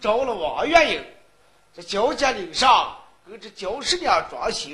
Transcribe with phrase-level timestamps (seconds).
[0.00, 1.04] 又招了王元英，
[1.74, 2.96] 这焦家岭上
[3.28, 4.70] 跟这焦氏娘装修。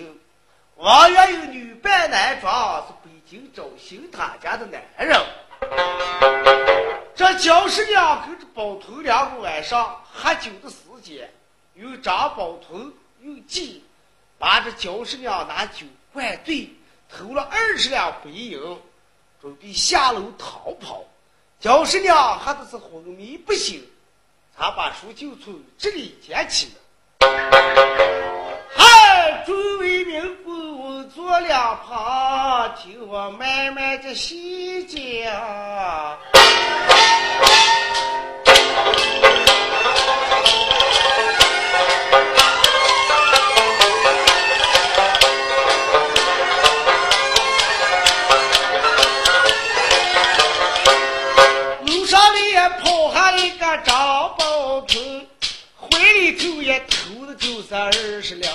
[0.77, 5.21] 王元英女扮男装，是北京找寻他家的男人。
[7.16, 11.29] 这焦氏娘跟着宝头两个晚上喝酒的时间，
[11.74, 12.79] 有张宝头
[13.23, 13.82] 用计，
[14.38, 16.71] 把这焦氏娘拿酒灌醉，
[17.09, 18.60] 偷了二十两白银，
[19.41, 21.02] 准备下楼逃跑。
[21.59, 23.82] 焦氏娘喝的是昏迷不醒，
[24.59, 26.73] 他把书就从这里捡起。
[28.74, 34.98] 嗨，诸位民妇坐两旁，听我慢慢的细讲。
[56.47, 58.55] 头也偷的就是二十两，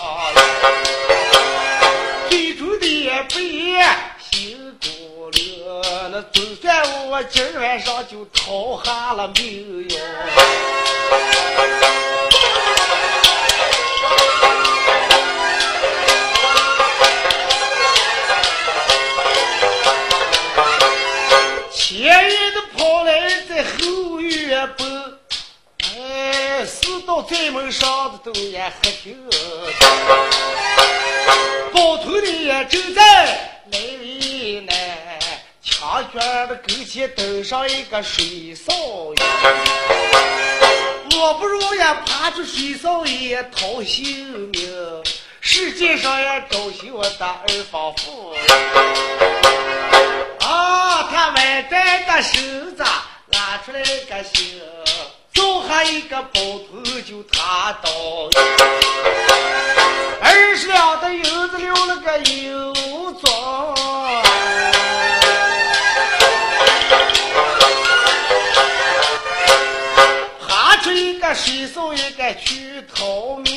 [2.30, 3.84] 最终的也不也
[4.32, 6.10] 辛苦了。
[6.10, 9.98] 那就算我今儿晚上就逃下了命哟。
[27.30, 29.12] 在门上的都也喝酒，
[31.74, 33.02] 包头的也正在
[33.72, 34.76] 来为难，
[35.62, 39.24] 墙角的跟前登上一个水少爷，
[41.18, 45.04] 我不如也爬出水少爷讨性命，
[45.40, 48.34] 世界上也找寻我的二房妇。
[50.40, 52.40] 啊，他歪蛋个手
[52.76, 52.84] 子
[53.32, 54.62] 拉出来个心，
[55.34, 57.90] 走下一个包头就踏倒。
[60.22, 62.74] 二十两的银子留了个油
[63.22, 63.74] 庄，
[70.48, 73.51] 爬出一个水手一个去逃命。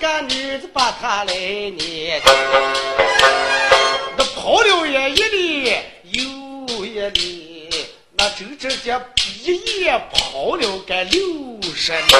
[0.00, 2.20] 个女子把他来撵。
[4.16, 5.76] 那跑了也一里
[6.12, 7.70] 又一里，
[8.12, 9.02] 那整整这
[9.42, 12.14] 一夜跑了个六十里。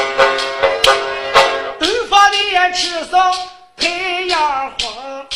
[1.79, 3.33] 东方的也吃上
[3.77, 5.27] 太阳红，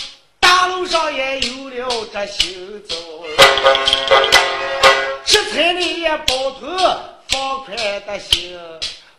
[0.41, 2.97] 大路上也有了这行走。
[5.25, 6.67] 吃菜的也包头
[7.29, 7.77] 放宽
[8.07, 8.59] 的心，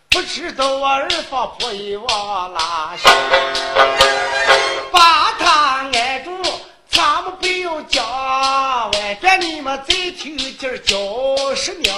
[0.10, 3.10] 不知道我二房婆姨往哪去，
[4.92, 5.92] 把他按
[6.24, 6.32] 住，
[6.90, 8.04] 咱们不要讲，
[8.92, 10.96] 万转你们再听今儿叫
[11.56, 11.96] 声娘。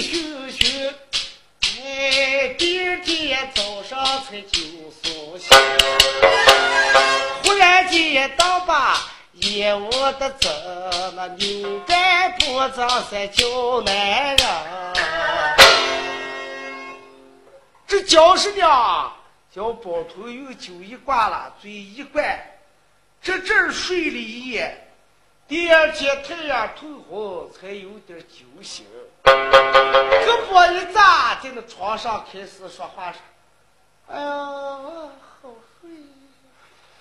[0.00, 0.92] 是滴咻咻，
[1.82, 4.60] 哎，第二天早上才酒
[5.02, 5.56] 苏醒。
[7.42, 8.96] 忽然间当把
[9.32, 10.48] 眼窝的走，
[11.16, 14.46] 那牛肝脖子三叫男人。
[17.86, 19.12] 这焦师娘
[19.52, 22.38] 叫包头用酒一灌了，嘴一灌，
[23.20, 24.87] 这阵睡了一夜。
[25.48, 28.84] 第二天太阳透红，才有点酒醒。
[29.24, 33.14] 胳膊一扎，在那床上开始说话
[34.08, 35.10] ：“哎呀，我
[35.40, 35.48] 好
[35.80, 35.90] 睡，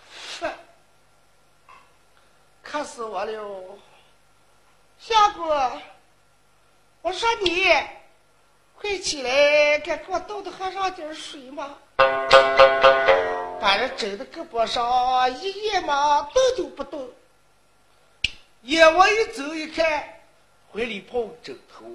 [0.09, 0.53] 饭，
[2.63, 3.77] 渴死我了。
[4.97, 5.49] 相公，
[7.01, 7.65] 我说你，
[8.79, 11.75] 快起来，该给我倒的喝上点水嘛。
[13.59, 17.11] 把人枕在胳膊上，一夜嘛动都不动。
[18.63, 20.21] 夜我一走一看，
[20.73, 21.85] 怀里抱个枕头，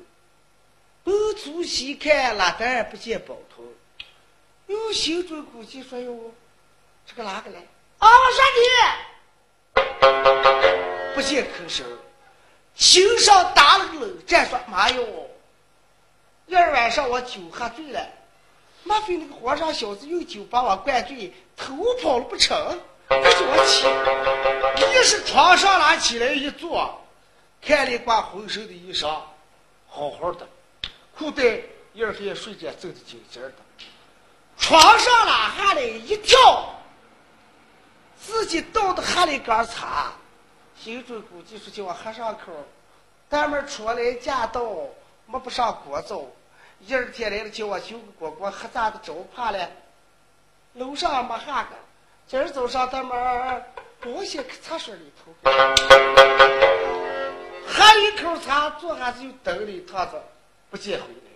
[1.04, 3.64] 东 చూ 西看，哪单儿不见宝头，
[4.68, 6.32] 又心中估计说哟，
[7.06, 7.58] 这个哪个来？
[7.98, 8.42] 啊，我说
[9.74, 11.86] 你，不见吭声，
[12.74, 15.28] 心上打了个冷战，说：“妈哟，
[16.46, 18.08] 今儿晚上我酒喝醉了，
[18.84, 22.80] 莫非那个皇上小子用酒把我灌醉，偷跑了不成？
[23.20, 23.86] 快叫我起！
[24.98, 27.00] 一是床上拉起来一坐，
[27.60, 29.20] 看了挂浑身的衣裳，
[29.88, 30.46] 好好的，
[31.16, 31.42] 裤带
[31.92, 33.52] 一儿黑睡着，走的紧紧的。
[34.56, 36.74] 床上拉下来一跳，
[38.20, 40.12] 自己倒的喝了一缸茶。”
[40.78, 42.52] 心中估计是叫我喝上口，
[43.28, 44.62] 大门出来驾到，
[45.26, 46.26] 没不上锅灶。
[46.80, 49.70] 一二天来了，叫我修个锅锅，喝咋的着怕了？
[50.74, 51.76] 楼上没下个，
[52.32, 53.62] 今儿早上他们
[54.06, 55.30] 我先去厕所里头，
[57.66, 60.16] 喝一口茶，坐下子又等了一趟子，
[60.70, 61.30] 不见回来。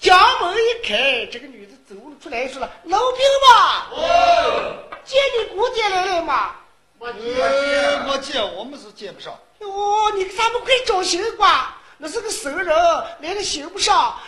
[0.00, 3.86] 将门一开，这个女的走了出来，说了：“老兵嘛，
[5.04, 6.56] 见你姑爹来了嘛？”
[6.98, 9.38] 我见，我见，我们是见不上。
[9.60, 12.76] 哟，你咱们快找新瓜，那是个熟人，
[13.20, 14.18] 来了寻不上，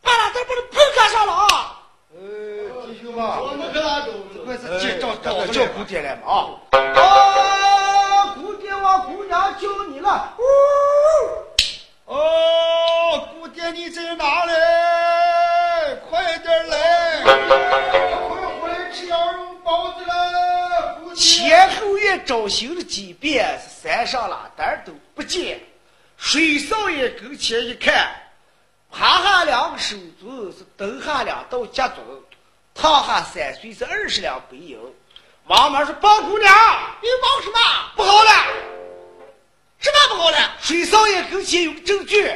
[0.00, 1.74] 把他这把他碰干上了啊！
[2.14, 4.12] 呃，弟兄们，我们跟他走，
[4.48, 6.80] 快是接找找叫姑爹来嘛啊！
[6.96, 10.32] 啊，姑爹，我姑娘叫你了。
[10.38, 10.42] 呜
[12.06, 14.52] 哦，姑爹你在哪里？
[16.08, 17.22] 快点来！
[17.24, 17.34] 快
[18.58, 21.14] 回来吃羊肉包子了。
[21.14, 25.60] 前后院找寻了几遍，山上哪单都不见。
[26.16, 28.08] 水少爷跟前一看，
[28.90, 31.98] 爬下两个手足是蹬下两道夹钟，
[32.80, 34.78] 烫下三岁是二十两白银。
[35.48, 36.54] 王妈说：“包姑娘，
[37.02, 37.58] 你忙什么？
[37.96, 38.30] 不好了！
[39.80, 40.38] 什么不好了？
[40.60, 42.32] 水少爷跟前有个证据，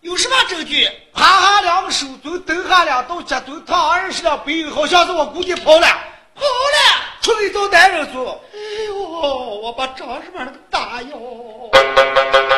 [0.00, 0.90] 有什么证据？
[1.12, 5.86] 爬下两个手镯，蹬下两道夹钟，烫二十两白银，好像是我姑爹跑了，
[6.34, 11.70] 跑了。”出来找男人说，哎呦，我把张什么那个打哟！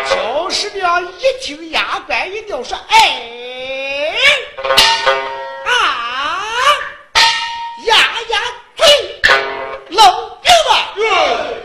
[0.09, 4.15] 乔师娘一听牙关一掉，说：“哎，
[5.65, 6.12] 啊，
[7.87, 7.97] 呀
[8.29, 8.41] 呀，
[8.77, 8.87] 对，
[9.91, 10.73] 老兵嘛，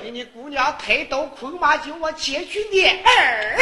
[0.03, 3.57] 给你姑娘抬刀捆马，叫我前去撵儿。”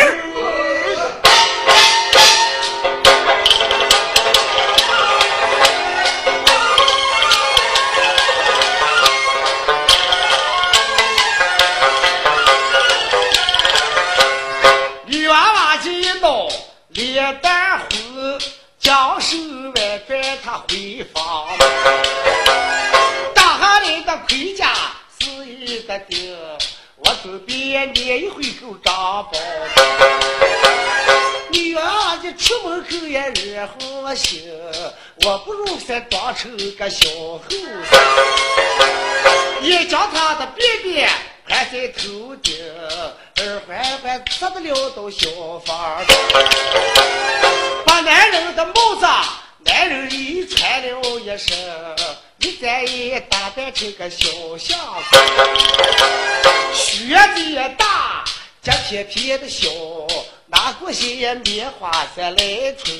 [18.77, 19.35] 将手
[19.75, 21.47] 外拜他回房，
[26.97, 29.31] 我左边捏一回够张宝。
[31.51, 34.51] 女儿子出门口也热乎心，
[35.23, 37.57] 我不如再装成个小后生，
[39.61, 41.09] 也将他的便便
[41.45, 42.55] 还在头顶，
[43.37, 45.29] 二环环扎得了到小
[45.65, 46.03] 房。
[47.85, 49.05] 把男人的帽子，
[49.63, 51.55] 男人里穿了一身，
[52.39, 54.27] 一再也打扮成个小
[54.57, 55.34] 相公。
[57.37, 58.23] 也大，
[58.61, 59.69] 夹片片的小，
[60.47, 62.95] 拿过些棉花衫来穿。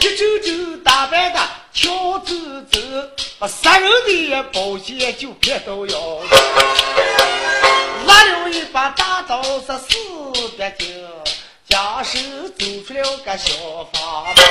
[0.00, 1.40] 一周周打扮的
[1.72, 3.90] 俏滋滋，把杀人
[4.30, 6.20] 的宝剑就撇到腰。
[8.06, 9.94] 拿了一把大刀，是四
[10.58, 11.04] 百斤。
[11.68, 12.18] 当时
[12.56, 13.52] 走出了个小
[13.92, 14.44] 房门，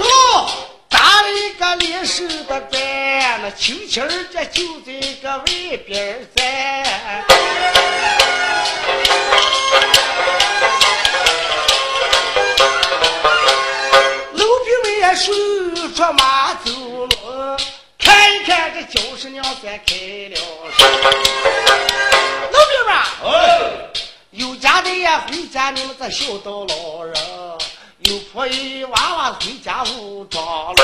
[0.00, 0.08] 哦，打
[0.40, 0.61] 了
[1.32, 5.44] 一个临时的站，那青青儿这就在个外
[5.86, 7.24] 边站。
[14.32, 15.32] 老兵们也手
[15.94, 17.08] 着马走路，
[17.98, 19.94] 看一看这焦师娘咱开
[20.28, 20.36] 了
[22.52, 22.92] 老兵们，
[23.24, 23.32] 哎。
[24.30, 27.14] 有家的也回家，你们这孝道老人；
[28.02, 30.44] 有婆姨娃娃回家武装
[30.74, 30.82] 了。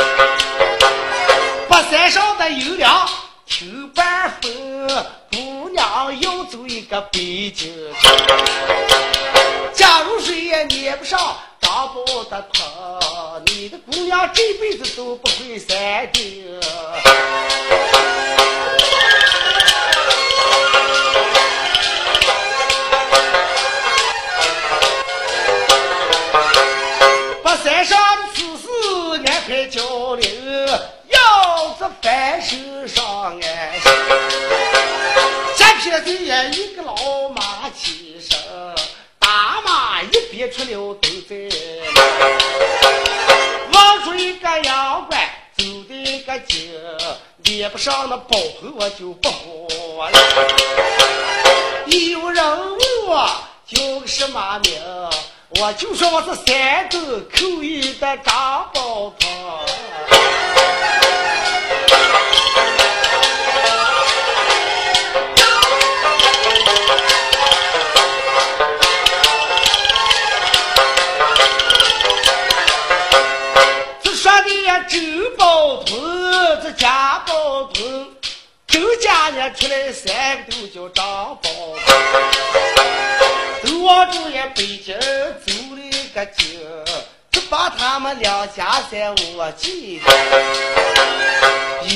[1.68, 3.08] 把山上的油粮
[3.44, 4.88] 听半分，
[5.32, 8.16] 姑娘要走一个北京城。
[9.74, 16.60] 假如谁也撵不上，张不得疼，你的姑娘这辈子都不会三定。
[36.44, 36.94] 一个老
[37.30, 38.38] 马起身，
[39.18, 41.36] 大马一别出了都在，
[43.72, 45.20] 望出一个阳关
[45.56, 46.72] 走的个近，
[47.42, 50.18] 撵不上那包头，我就不活了。
[51.86, 53.28] 有人问我
[53.66, 54.80] 叫个什么名，
[55.60, 59.37] 我就说我是山东口音的张宝堂。
[79.50, 81.04] 出来三个都叫张
[81.36, 81.78] 宝通。
[83.64, 86.60] 都往中呀北京走了一个经，
[87.30, 90.06] 就把他们两家在我记得。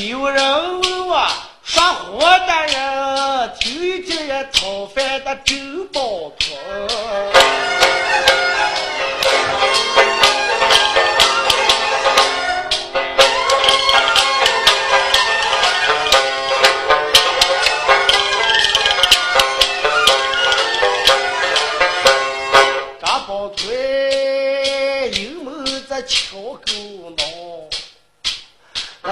[0.09, 1.27] 有人问我
[1.63, 5.55] 说活的人，听一听呀讨饭的周
[5.93, 6.01] 宝
[6.39, 7.82] 通。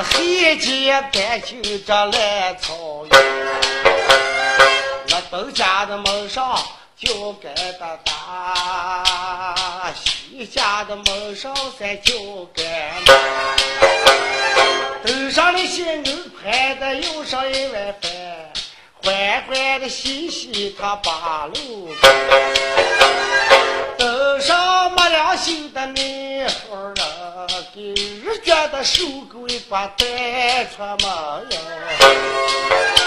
[0.02, 3.20] 黑肩白袖这烂草原，
[5.08, 6.58] 那东家的门上
[6.96, 12.62] 就该的大，西家的门上咱就该
[13.06, 13.16] 满。
[15.04, 18.10] 头上的新牛排的又上一碗饭，
[19.02, 22.10] 欢欢的喜喜他八路干。
[23.00, 23.09] 头
[24.40, 31.06] 上没良心的女孩儿啊，给日家的手狗一把带出门
[31.50, 32.99] 呀。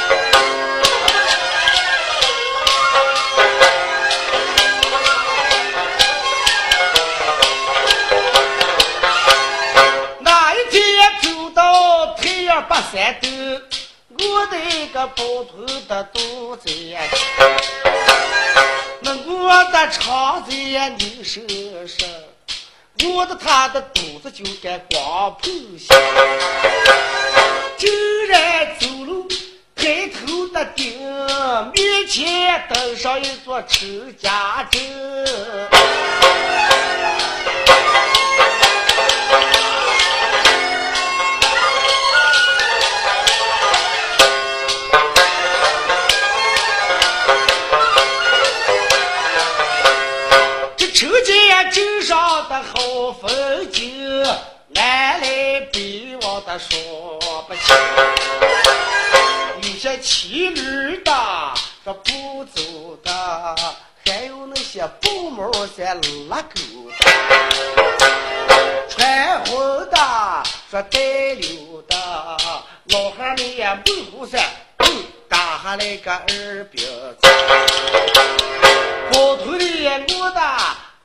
[23.03, 25.93] 摸着他的肚子就该光盘下。
[27.77, 29.27] 竟然走路
[29.75, 30.97] 抬头的顶，
[31.73, 33.85] 面前登上一座仇
[34.17, 34.81] 家镇。
[53.13, 54.23] 的好风景，
[54.69, 56.69] 南来北往的说
[57.47, 57.75] 不清。
[59.61, 61.11] 有些骑驴的，
[61.83, 62.61] 说不走
[63.03, 63.55] 的，
[64.05, 65.93] 还有那些布毛在
[66.29, 66.95] 拉钩的，
[68.89, 70.99] 穿红的，说带
[71.35, 71.95] 溜的，
[72.89, 74.41] 老汉们也不胡散，
[75.29, 76.85] 打下来个二饼
[77.21, 77.27] 子。
[79.11, 80.41] 包头里我的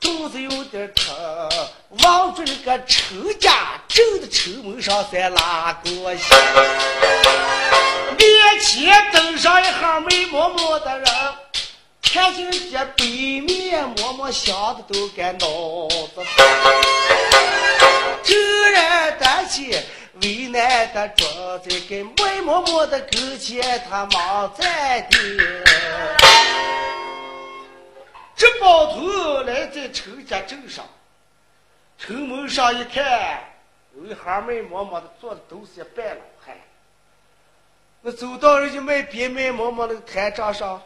[0.01, 1.07] 肚子有点疼，
[2.05, 6.39] 望着那个仇家正的城门上在拉过线，
[8.17, 11.07] 面前登上一行美模模的人，
[12.03, 15.47] 看见这北面默默想的都该脑
[15.89, 16.25] 子疼，
[18.23, 18.37] 这
[18.71, 19.73] 人担心
[20.23, 21.29] 为难的装
[21.69, 25.19] 在跟美模模的跟前，他忙在的。
[28.39, 30.87] 这包头来在陈家镇上，
[31.99, 33.43] 城门上一看，
[33.97, 36.57] 有一行卖馍馍的，坐的都是些半老汉。
[38.01, 40.81] 那走到人家卖边卖馍馍那个摊张上，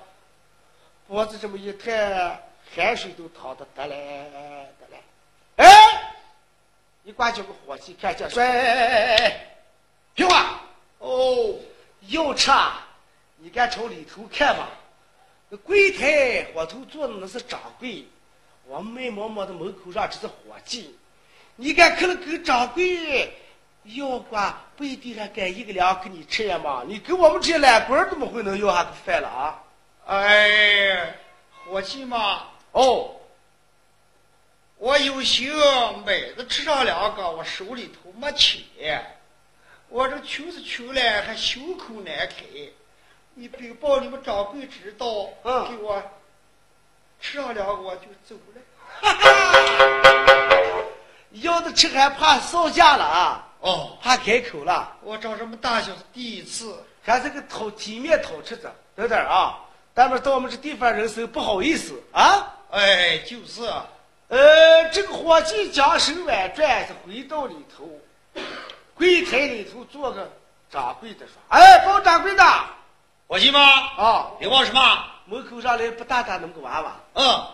[1.07, 2.43] 脖子这么一抬，
[2.75, 4.99] 汗水都淌的得来得来。
[5.57, 6.15] 哎，
[7.05, 9.47] 一挂叫个伙计看见说：“哎，
[10.15, 10.59] 平华，
[11.01, 11.55] 哦，
[12.09, 12.89] 要吃啊，
[13.37, 14.71] 你敢朝里头看吧。”
[15.53, 18.07] 那柜台伙头坐的那是掌柜，
[18.65, 20.97] 我们卖馍馍的门口上这是伙计。
[21.57, 23.31] 你敢可能跟掌柜
[23.85, 26.83] 要过，不一定还敢一个粮给你吃呀嘛？
[26.87, 29.63] 你给我们这些懒官怎么会能要下个饭了啊？
[30.07, 31.19] 哎，
[31.67, 33.15] 伙计嘛，哦，
[34.79, 35.53] 我有心
[36.07, 39.05] 买的吃上两个，我手里头没钱，
[39.91, 42.35] 我这穷是穷了，还胸口难开。
[43.35, 45.07] 你禀报你们掌柜知道，
[45.43, 46.03] 嗯给我
[47.21, 48.61] 吃上两个我就走了。
[49.01, 50.85] 哈哈，
[51.33, 53.49] 要的吃还怕 sau 价了啊？
[53.61, 56.77] 哦，怕开口了，我长这么大小是第一次。
[57.05, 59.59] 还是个讨体面讨吃的，等等啊！
[59.93, 62.55] 咱们到我们这地方人生不好意思啊。
[62.71, 63.85] 哎，就是啊，
[64.29, 67.91] 呃，这个伙计将手挽转，是回到里头，
[68.95, 70.31] 柜台里头坐个
[70.71, 72.45] 掌柜的说：“哎，包掌柜的，
[73.33, 73.59] 伙计吗？
[73.97, 75.05] 啊，你问什么？
[75.25, 77.47] 门口上来不大大那么个娃娃，嗯，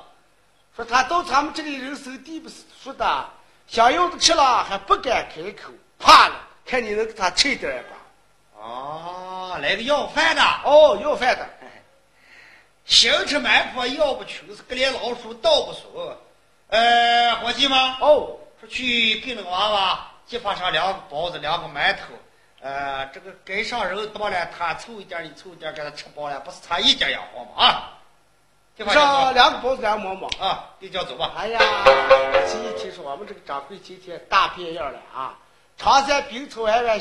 [0.74, 2.48] 说他到咱们这里人生地不
[2.82, 3.24] 熟的，
[3.68, 6.34] 想要的吃了还不敢开口，怕了，
[6.66, 8.60] 看你能给他吃点吧。
[8.60, 11.48] 哦，来个要饭的，哦，要饭的，
[12.84, 16.12] 行吃馒头要不穷，是个连老鼠倒不熟。
[16.70, 17.98] 呃，伙计吗？
[18.00, 22.00] 哦，说去给那个娃娃寄发上两个包子，两个馒头。
[22.68, 27.64] 呃，这个该上人多了，他凑一点，你凑一点，给他吃饱了，不是差一点养活吗？
[27.64, 27.98] 啊，
[28.92, 30.28] 上两个包子两个馍馍。
[30.38, 31.32] 啊，你叫走吧。
[31.34, 35.38] 哎呀，我今天听说我们这个掌柜今天大变样了啊！
[35.78, 37.00] 常山冰草湾湾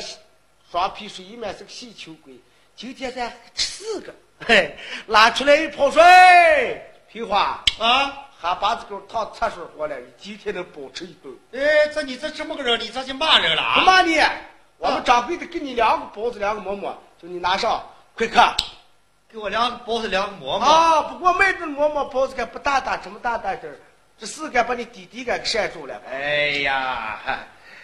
[0.70, 2.32] 双皮水面是个细球龟，
[2.74, 4.14] 今天咱吃四个，
[4.46, 4.74] 嘿，
[5.06, 6.02] 拉出来一泡水，
[7.12, 11.30] 平花啊，还把这个烫厕所过来，你今天能保持一顿。
[11.52, 13.74] 哎，这你这这么个人，你这就骂人了啊？
[13.74, 14.18] 不骂你，
[14.78, 18.56] 我们掌柜的给你两个包子两个馍馍，就你拿上，快看
[19.30, 20.66] 给我两个包子，两个馍馍。
[20.66, 21.02] 啊！
[21.02, 23.76] 不过卖的馍馍包子该不大大，这么大大点儿，
[24.16, 26.00] 这四个把你弟弟给扇住了。
[26.08, 27.20] 哎呀，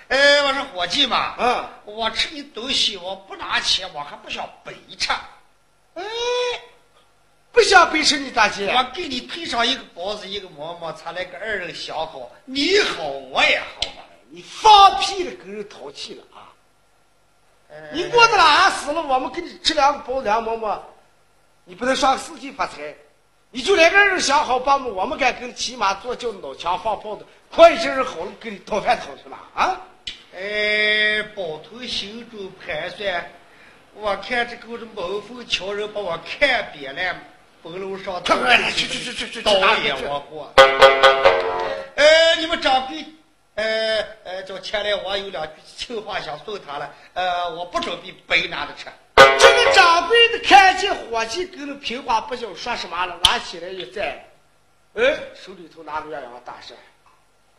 [0.08, 5.10] 哎，我说伙计嘛，嗯，我吃你东西，我不拿钱，我还不想白吃。
[5.94, 6.04] 哎，
[7.50, 8.72] 不想白吃你大姐。
[8.72, 14.02] 我给你配上一个包子，一个馍馍，咱来个二人相好，你好我也好嘛。
[14.30, 16.24] 你放屁了，跟人淘气了
[17.92, 19.02] 你过得哪死了？
[19.02, 20.82] 我们给你吃两个包子两馍馍，
[21.64, 22.94] 你不能上四季发财，
[23.50, 29.80] 你就来个人想好把我们敢跟你骑马坐轿脑墙放炮的，快一些人好了，给你讨饭讨去了啊！
[30.36, 33.30] 哎，包头心中盘算，
[33.94, 37.16] 我看这个这谋风桥人把我看扁了，
[37.62, 40.52] 本楼上去去去去去刀去也去我过。
[41.94, 43.04] 哎，你们掌柜，
[43.54, 48.86] 呃呃，叫前来我有两句情话想送他了，呃，我不准备白拿的吃。
[49.16, 54.26] 这个掌柜的看见伙计跟那平话不晓说什么了，拿起来一摘，
[54.94, 55.02] 哎，
[55.34, 56.76] 手里头拿个鸳鸯大扇，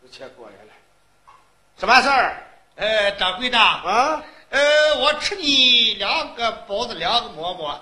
[0.02, 1.34] 都钱过来了，
[1.78, 2.42] 什么事儿？
[2.76, 4.22] 呃，掌柜的，啊？
[4.50, 7.80] 呃，我吃你两个包子，两个馍馍，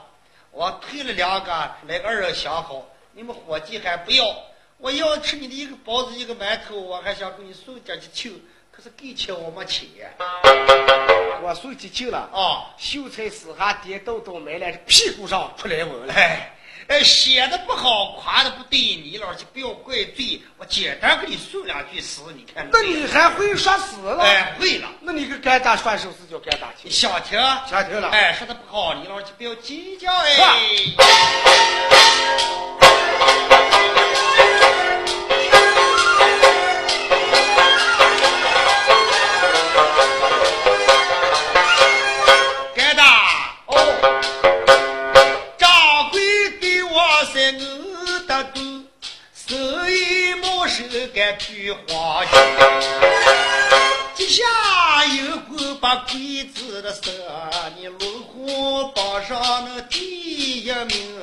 [0.53, 1.51] 我退了两个，
[1.89, 4.25] 来个二人相好，你们伙计还不要，
[4.85, 8.29] 我要吃你的一个包子，一个馒头，我还想给你送点去求，
[8.71, 9.87] 可是给钱我没钱
[11.43, 12.19] 我送进去了。
[12.31, 12.69] 啊。
[12.77, 16.13] 秀才死哈跌豆豆埋了，屁股上出来纹了。
[16.13, 16.55] 哎，
[16.89, 22.69] 哎，写的不好，夸的不对，你老就不要怪罪，我简单给你送两句诗，你看。
[22.71, 24.23] 那你还会说诗了？
[24.23, 26.95] 哎会了，那你个该打算手是叫该打你去。
[26.95, 27.41] 想听？
[27.67, 30.29] 想听了哎，说的不好，你老就不要计较哎。
[50.75, 50.83] 手
[51.15, 52.31] 干菊花酒。
[54.17, 54.43] 稷下
[55.05, 57.03] 有官把鬼子的杀，
[57.77, 61.21] 你龙虎榜上那第一名。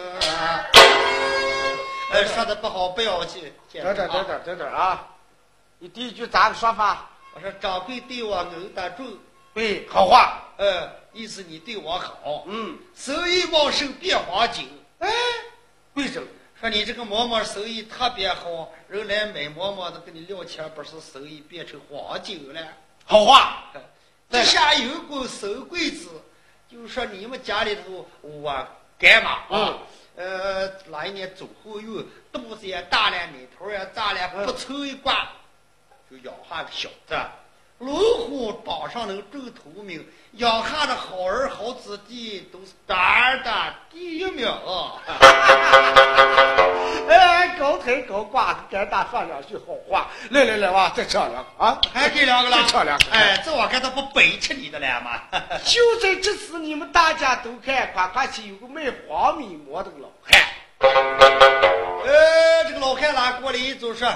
[2.14, 5.06] 呃，说的不好不要紧，等等等等等等啊！
[5.80, 7.10] 你第一句咋个说法？
[7.34, 9.06] 我说掌柜对我恩得重，
[9.54, 10.44] 对，好话。
[10.56, 14.70] 呃，意思你对我好，嗯，手艺旺盛变黄金。
[15.00, 15.12] 哎，
[15.94, 16.22] 贵州。
[16.60, 22.62] 说你这个馍馍生意特别好， 人来买馍馍的跟你聊天，不是手艺变成黄金了。
[23.06, 23.72] 好话。
[24.30, 26.10] 这下有个神柜子，
[26.70, 28.68] 就说你们家里头我
[29.00, 29.78] 干嘛啊？
[30.18, 35.30] 呃，哪一年走后运，肚子也大了，奶头也大了，嗯不抽一挂，
[36.10, 37.16] 就养下个小子。
[37.82, 43.52] 龙虎榜上能中头名，养下的好儿好子弟都是胆儿的
[43.92, 44.48] 第一名。
[47.10, 50.12] 哎，高抬高挂，该打说两句好话。
[50.30, 51.82] 来来来，哇，再唱两个啊！
[51.92, 53.06] 还给两个了，再唱两个。
[53.12, 55.20] 哎，这我看他不白吃你的了吗？
[55.66, 60.40] 就在这时，你们大家都看，夸夸起有个卖黄米馍的老汉。
[62.06, 64.08] 哎，这个老汉拉过来一走说：“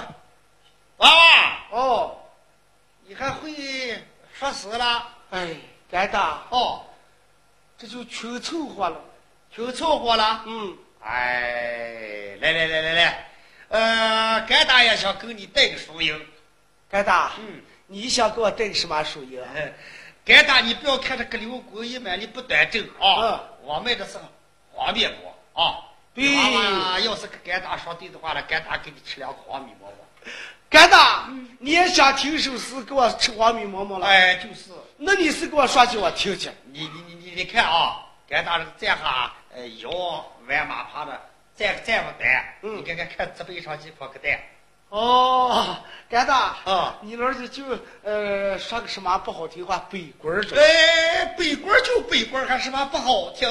[0.97, 2.15] 娃娃，哦，
[3.07, 3.53] 你还会
[4.33, 5.07] 说诗了？
[5.29, 5.55] 哎，
[5.91, 6.83] 该打，哦，
[7.77, 8.99] 这就全凑合了。
[9.51, 10.43] 全凑合了。
[10.47, 13.29] 嗯，哎，来来来来来，
[13.69, 16.19] 呃，甘大爷想跟你带个输赢。
[16.89, 19.47] 该大，嗯，你想给我带个什么手艺啊？
[20.25, 23.21] 甘大，你不要看这个刘公一满，你不端正啊。
[23.21, 24.17] 嗯我卖的是
[24.71, 25.77] 黄面馍啊。
[26.13, 26.31] 对
[27.03, 30.31] 要是跟甘大说对的话呢，甘大给你吃两个黄米馍馍。
[30.75, 34.71] 该打，你也想听首诗给我吃黄米馍馍了？，哎，就是。
[34.97, 36.51] 那你是给我说句我听听。
[36.73, 39.89] 你你你你你看啊，干大这下，呃，腰
[40.49, 41.17] 弯马趴的，
[41.55, 42.29] 站站不得。
[42.61, 44.37] 嗯你看看看，这背上几颗个蛋。
[44.89, 45.77] 哦，
[46.09, 47.63] 干大啊你那儿就就
[48.03, 50.57] 呃说个什么不好听话，背锅儿着。
[50.57, 53.49] 哎，背锅儿就背锅儿，还什么不好听。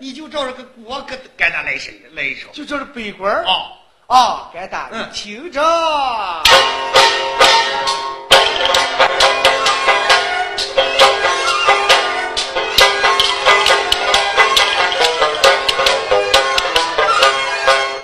[0.00, 2.48] 你就照着个锅给给他来一首。
[2.52, 3.70] 就照着背锅儿啊，
[4.10, 5.62] 啊，该大，嗯你听着。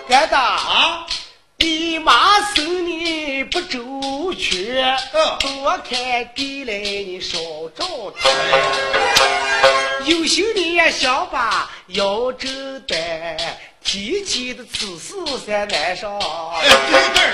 [0.08, 1.04] 干大，啊，
[1.56, 7.36] 你妈生你不周全，嗯多看地来你少
[7.74, 8.28] 找去。
[10.04, 12.48] 有心你也想把腰周
[12.86, 13.36] 单，
[13.86, 15.14] 提起的此事
[15.46, 16.18] 在难上。
[16.18, 17.30] 哎，对对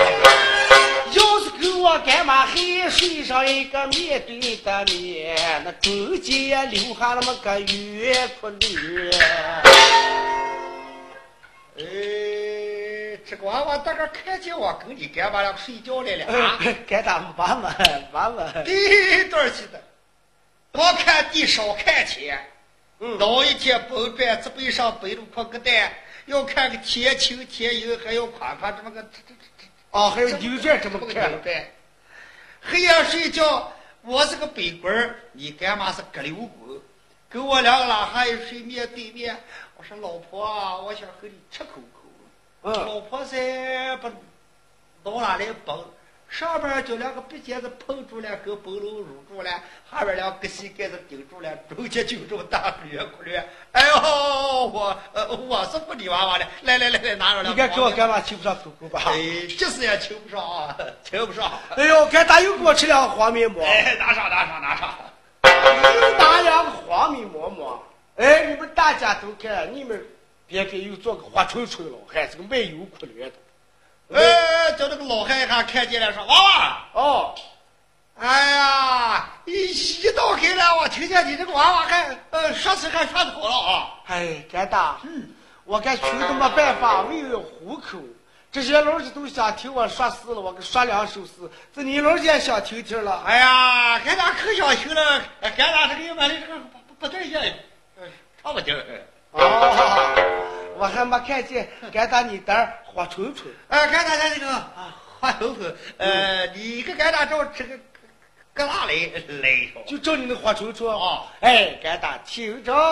[1.14, 9.10] 要是给我干嘛还睡上一个面对的面，那中间留下那么个圆窟窿。
[11.78, 11.82] 哎，
[13.26, 15.56] 这个娃娃大概看见我跟你干嘛了？
[15.56, 16.58] 睡觉来了啊？
[16.86, 17.74] 该打慢慢
[18.12, 18.62] 慢慢。
[18.64, 19.82] 对对去的，
[20.70, 22.38] 多看地少看钱。
[23.00, 25.92] 嗯老一天包砖，这背上背着块个蛋，
[26.26, 31.74] 要看个天晴天阴，还要夸夸这么个这这这哦，还有牛圈这么个看个呗。
[32.60, 36.80] 黑夜睡觉，我是个北棍儿，你干嘛是隔溜棍？
[37.28, 39.36] 跟我两个拉汉一睡面对面，
[39.76, 42.02] 我说老婆啊，我想和你吃口口。
[42.62, 44.08] 嗯，老婆噻，不
[45.02, 45.84] 到哪来蹦？
[46.32, 49.50] 上边就两个鼻尖子碰住了，跟崩楼入住了；
[49.90, 53.38] 下边两个膝盖子顶住了，中间就这么大个圆窟窿。
[53.72, 57.50] 哎呦，我呃我是不理娃娃的，来来来来，拿着两个。
[57.50, 59.02] 你该给我干嘛亲不上口口吧？
[59.04, 61.52] 哎，就是也亲不上啊， 亲不上。
[61.76, 64.94] 哎呦，该打又给我吃两个黄面馍，哎，拿上拿上拿上。
[65.44, 67.84] 又拿两个黄面馍馍。
[68.16, 70.02] 哎，你们大家都看，你们
[70.46, 73.32] 别给又做个花春春了，还是个卖油窟窿的。
[74.14, 76.78] 哎，叫那个老汉还看见了，说娃娃。
[76.92, 77.34] 哦，
[78.18, 79.72] 哎呀，一
[80.02, 83.90] 一到黑了，我听见你这个娃娃还呃说词还说多了啊。
[84.06, 85.30] 哎，干大，嗯，
[85.64, 87.98] 我该穷的没办法，为了糊口。
[88.50, 91.30] 这些老人都想听我说诗了，我给说两首诗。
[91.74, 93.22] 这你老人家想听听了？
[93.24, 97.40] 哎呀，俺俩可想听了，俺俩这个原来这个不不对劲，
[97.98, 98.06] 呃
[98.42, 98.74] 唱不进。
[99.30, 100.41] 哦，
[100.82, 103.48] 我还没看见 敢打你单儿花春春。
[103.68, 104.02] 呃，俺俩
[104.34, 107.78] 这个啊，花春春，呃，你给俺俩找这个
[108.52, 108.92] 搁哪来
[109.40, 109.68] 来？
[109.86, 112.74] 就照你那花春春啊哎，干大听着。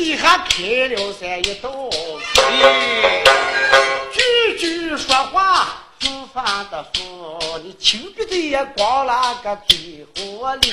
[0.00, 1.70] 鼻子底下开了三一道
[2.42, 3.22] 哎，
[4.10, 10.72] 句句说话不发的疯，你亲鼻子也光拉个嘴火溜。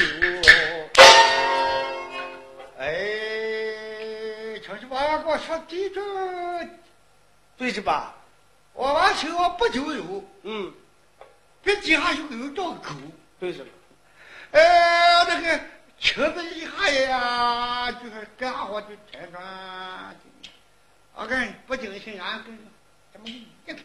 [2.79, 2.87] 哎，
[4.65, 6.01] 瞧这娃娃给我说对着，
[7.57, 8.15] 对着吧？
[8.73, 10.71] 我娃听我不就有，嗯，
[11.61, 12.93] 别底下有个有道口。
[13.41, 13.69] 对着吧。
[14.51, 15.59] 哎，那个
[15.99, 19.41] 车子一下呀，就是干活就天转。
[21.15, 22.57] 我看不精神，俺跟
[23.11, 23.75] 怎么一开，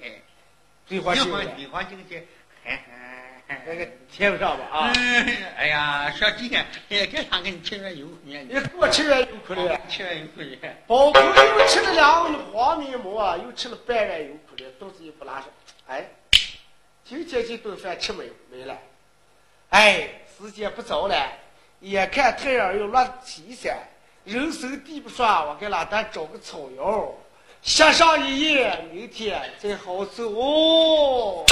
[0.87, 2.27] 对话性的，对话对话精神，
[2.63, 2.85] 嗨
[3.49, 4.65] 嗨那个贴不上吧？
[4.71, 4.93] 啊，
[5.57, 10.83] 哎呀，说今天也给他给你吃点油面，你给我吃点油窟窿，吃点油面。
[10.87, 15.49] 包括又吃了两碗黄面馍，又吃了半碗油窟窿，肚子又不拉上。
[15.87, 16.07] 哎，
[17.05, 18.31] 今天这顿饭吃没？
[18.51, 18.77] 没了。
[19.71, 21.33] 哎，时间不早了，
[21.83, 23.77] 眼看太阳要落西山，
[24.25, 27.13] 人生地不熟，我给老大找个草药，
[27.61, 31.45] 歇上一夜，明天再好走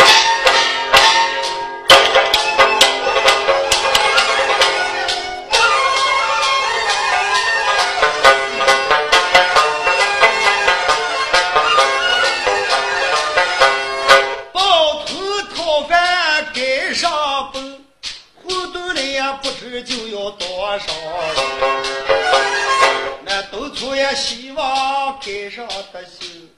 [24.20, 26.52] 希望盖上的心，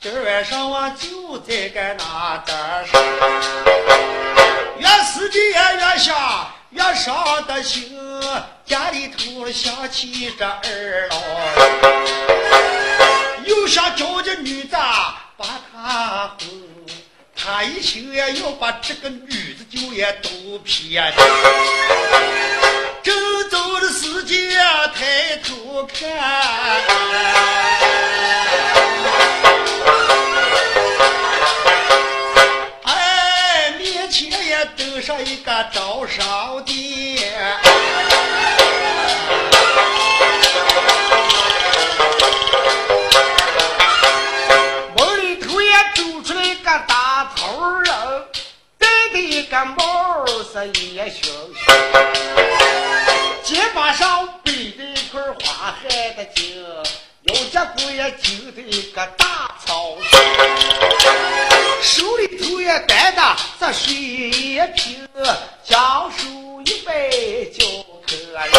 [0.00, 3.00] 今儿晚上我就在该那点事儿。
[4.80, 7.96] 越思的越想，越伤的心，
[8.66, 11.16] 家里头想起这二老。
[13.44, 14.76] 又想叫这女子
[15.36, 16.48] 把他哄，
[17.36, 20.58] 他一心也要把这个女子就也都
[23.80, 24.56] 骗。
[24.98, 25.04] 正
[25.42, 26.08] 走着看。
[32.84, 37.32] 哎，面前也登上一个招商店，
[44.96, 47.94] 梦里头也走出来一个大头人，
[48.78, 51.32] 戴的一个帽儿是烟熏
[55.76, 56.64] 花海的巾，
[57.24, 59.98] 腰夹骨也揪的一个大草。
[60.00, 60.18] 裙，
[61.82, 63.92] 手里头也带的这水
[64.74, 65.06] 瓶，
[65.62, 66.26] 将手
[66.64, 67.10] 一摆
[67.52, 67.66] 叫
[68.06, 68.50] 客人。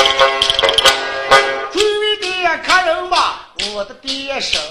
[1.72, 4.62] 诸位的客人吧，我的爹生，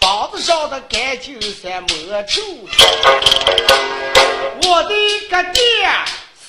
[0.00, 2.42] 房子上的干净三抹臭
[4.64, 4.94] 我的
[5.30, 5.62] 个爹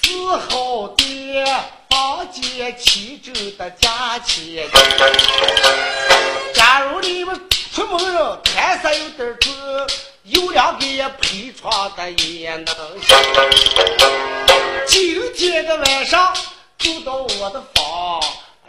[0.02, 0.12] 是
[0.50, 1.46] 好爹，
[1.94, 4.68] 房间齐整的假期。
[6.52, 7.40] 假如你们
[7.72, 9.54] 出门人摊上有点重，
[10.24, 12.66] 有两个陪床的也能
[13.00, 13.16] 行。
[14.88, 16.36] 今天的晚上
[16.80, 18.20] 住到我的房，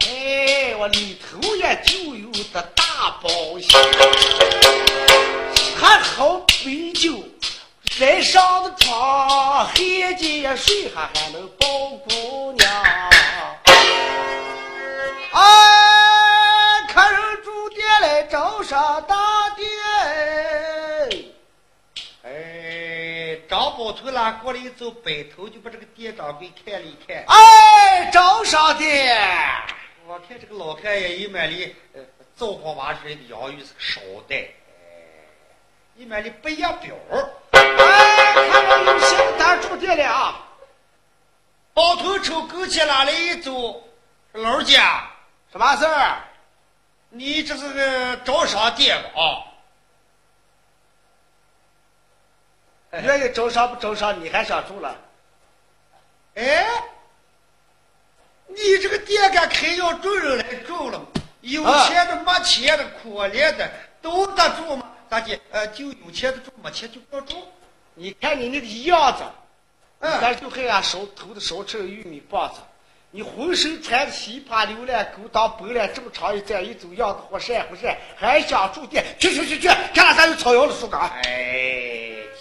[0.01, 3.81] 哎，我里头也就有的大包厢，
[5.81, 7.23] 还好杯酒，
[7.99, 11.67] 来上的床，黑间也睡还还能抱
[12.07, 13.14] 姑娘。
[15.37, 15.41] 哎，
[16.87, 19.15] 客人住店来招商大
[19.49, 19.67] 店。
[22.23, 27.21] 哎，张宝头拉过来一走，摆头就把这个店掌柜看了一看。
[27.27, 29.13] 哎，招商店。
[30.07, 32.01] 我看这个老太爷一满里呃
[32.37, 34.47] 造化挖出来的洋芋是个捎带，哎，
[35.97, 36.95] 一满里不压表。
[37.51, 40.47] 哎，看到有新单住店了啊！
[41.73, 43.83] 包头抽跟前拉来一走，
[44.31, 44.65] 老人
[45.55, 46.17] 家，什么事儿？
[47.09, 49.09] 你这是个招商店吧？
[52.91, 54.95] 啊，愿意招商不招商，你还想住了？
[56.35, 56.65] 哎，
[58.47, 61.05] 你这个店敢开要众人来住了吗？
[61.41, 64.91] 有钱的、没钱的、可怜的都得住吗？
[65.07, 67.47] 大姐，呃，就有钱的住，没钱就不住。
[67.93, 69.23] 你看你那个样子，
[70.01, 72.59] 你嗯咱就还俺手头的手吃玉米棒子，
[73.15, 79.05] 你浑身穿的稀帕流烂勾当白了，这么长一站一走，样子活闪活闪，还想住店？
[79.17, 81.09] 去去去去，看俺咱有草药的树岗。
[81.23, 81.23] 哎，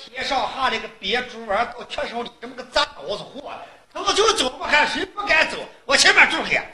[0.05, 3.53] 天上下来个别猪儿到缺少你这么个杂羔子货，
[3.93, 6.69] 走就走，不看谁不敢走，我前面住开。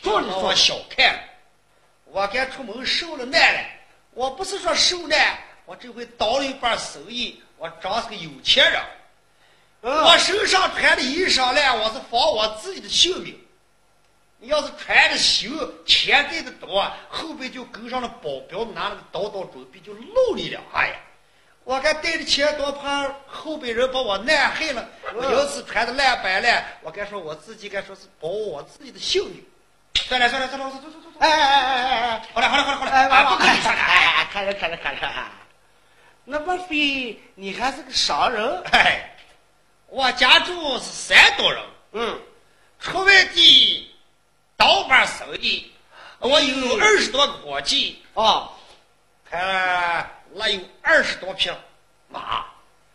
[0.00, 1.20] 住你说小看了，
[2.04, 3.60] 我敢出门受了难了。
[4.14, 5.36] 我不是说受难，
[5.66, 8.80] 我这回倒了一半生意，我长是个有钱人。
[9.82, 13.38] 嗯我身上穿的衣裳呢，我是防我自己的性命。
[14.38, 15.50] 你要是穿的行，
[15.86, 20.60] 钱带的多，后边就跟上了保镖，拿那个刀刀准备就露你了。
[20.72, 20.94] 哎呀。
[21.62, 24.88] 我该带着钱多，怕后边人把我难害了。
[25.14, 29.44] 我要是穿的烂白烂，我该说我自己该说是保我自己的性命。
[29.94, 31.18] 算了算了算了，走走走走走。
[31.20, 32.28] 哎哎哎哎哎哎！
[32.32, 33.58] 好了好了好了好了，哎，不跟你。
[33.66, 35.06] 哎，看着看着看着，
[36.24, 38.62] 那莫非你还是个商人？
[38.72, 39.14] 哎，
[39.90, 42.20] 我家住是山东人，嗯，
[42.78, 43.90] 出外地
[44.56, 45.72] 倒班生意，
[46.20, 48.52] 我有二十多个伙计，哦，
[49.24, 51.50] 还那有二十多匹
[52.08, 52.46] 马，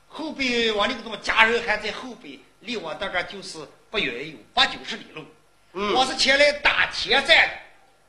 [0.07, 5.25] 后边我那个家人还在后边，离我到这就是不远有八九十里路。
[5.73, 5.93] 嗯。
[5.93, 7.53] 我是前来打铁站的，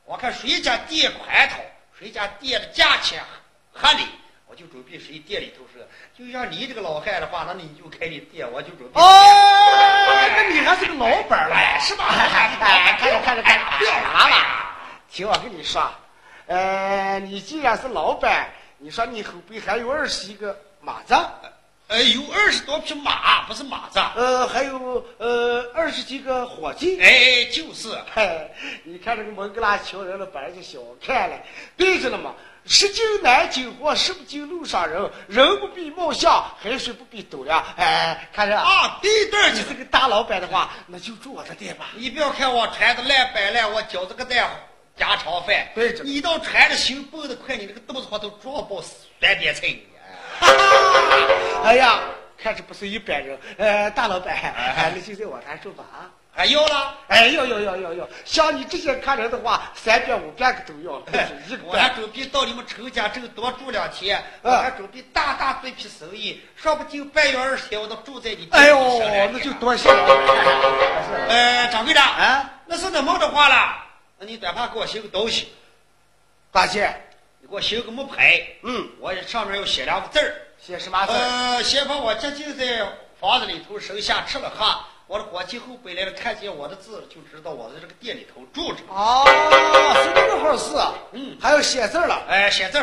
[0.05, 1.59] 我看谁家店宽敞，
[1.99, 3.21] 谁家店的价钱
[3.73, 4.05] 合理，
[4.47, 5.85] 我就准备谁店里头是。
[6.19, 8.99] 就像你这个老汉的话，那你就开你店，我就准备。
[8.99, 9.05] 哦，
[10.35, 14.37] 那你还是个老板儿了，哎是吧哎，看着看着看着，别啥了？
[15.11, 15.87] 听我跟你说，
[16.47, 18.49] 呃，你既然是老板，
[18.79, 21.15] 你说你后背还有二十一个马子，
[21.89, 24.01] 呃，有二十多匹马，不是马子。
[24.15, 26.99] 呃，还有呃二十几个伙计。
[26.99, 27.95] 哎，就是。
[28.11, 28.51] 嗨，
[28.85, 31.37] 你看这个蒙哥拉瞧人了，把人家小看了。
[31.77, 32.33] 对着了嘛，
[32.67, 35.11] 十斤难斤货，十不斤路上人。
[35.29, 37.65] 人不必貌相，海水不必斗量。
[37.77, 41.91] 哎，看着啊，啊，对对你就是个大老板的话，那就住我的店吧。
[41.95, 44.51] 你不要看我穿的烂摆烂，我饺子个蛋
[44.97, 45.69] 家常饭。
[45.75, 49.69] 对着你倒穿的行，蹦得快，你那个肚子上都装爆酸点菜。
[50.41, 52.01] 哈哈， 哎呀，
[52.37, 53.39] 看着不是一般人。
[53.59, 56.11] 呃，大老板，哎， 那就在我那住吧啊。
[56.37, 56.95] 还要了？
[57.09, 61.89] 哎，要要要要要，像你这些客人的话，三遍五遍个都要，不是一个我还。
[61.97, 69.97] 准备到你们陈家镇多住两天，我嗯还准备大大做一批生意，说不定半月二十天我都住在你店里哎呦，那就多谢了。
[71.29, 73.79] 呃， 掌柜的，啊，那是那么的话了，
[74.19, 75.49] 那你短怕给我写个东西，
[76.53, 76.95] 大姐，
[77.41, 81.13] 你给我写个木牌，嗯，我上面要写两个字儿，写什么字？
[81.15, 82.87] 呃，先把我这就在
[83.19, 88.83] 房子里头生下吃了喝，我的伙计后背来了，看见我的字就知道我在这个店里头住着。
[88.89, 89.25] 哦，
[90.03, 90.75] 是这个回事。
[91.13, 92.25] 嗯，还要写字了。
[92.29, 92.79] 哎，写字。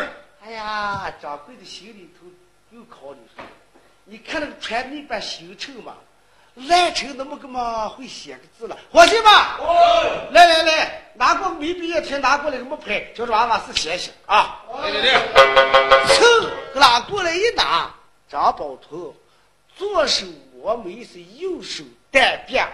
[0.45, 2.25] 哎呀，掌柜的心里头
[2.71, 3.43] 又考虑说，
[4.05, 5.95] 你看那个传媒班新城嘛，
[6.55, 8.77] 烂成那么个嘛会写个字了。
[8.89, 9.25] 伙计们，
[9.59, 14.63] 哦，来来来，拿过没毕业天拿过来个木牌，叫这娃娃是写写啊。
[14.81, 15.11] 对对对，
[16.07, 17.93] 噌，拿过来一拿，
[18.29, 19.13] 张宝头，
[19.75, 22.65] 左手摸眉是右手单变，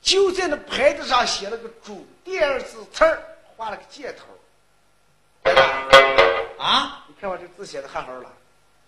[0.00, 3.20] 就在那牌子上写了个“主”第二字词儿，
[3.56, 4.24] 画了个箭头。
[6.58, 8.32] 啊，你看我这字写的汗好了。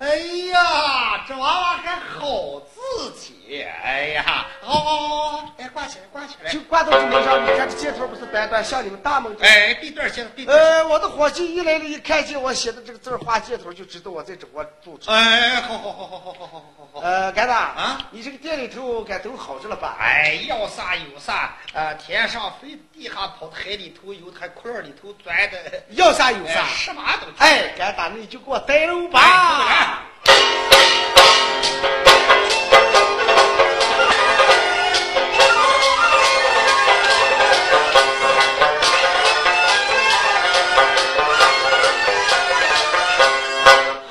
[0.01, 0.17] 哎
[0.51, 6.59] 呀，这娃娃还好自己，哎呀，好好好好，哎，挂起来，挂起来就。
[6.61, 9.45] 挂到竹门上，你看这箭头不是短短像你们大门这？
[9.45, 10.59] 哎，对段儿写的，对对儿。
[10.59, 15.13] 呃，我的伙计一来了，一看见我写的这个字儿画箭头，就知道我在这我住着。
[15.13, 17.01] 哎，好好好好好好好好好。
[17.03, 19.99] 呃，干子啊，你这个店里头该都好着了吧？
[20.01, 26.67] 哎，要啥有啥，呃，天上飞，地下跑，海里头游，还窟窿里头钻的，要啥有啥哎。
[26.75, 27.27] 什么都。
[27.45, 29.21] 哎，干子，你就给我带路吧。
[29.69, 29.87] 哎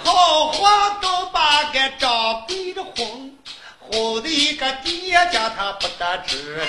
[0.03, 3.31] 好话都把个张贵的哄，
[3.79, 6.59] 哄得一个爹家他不得志。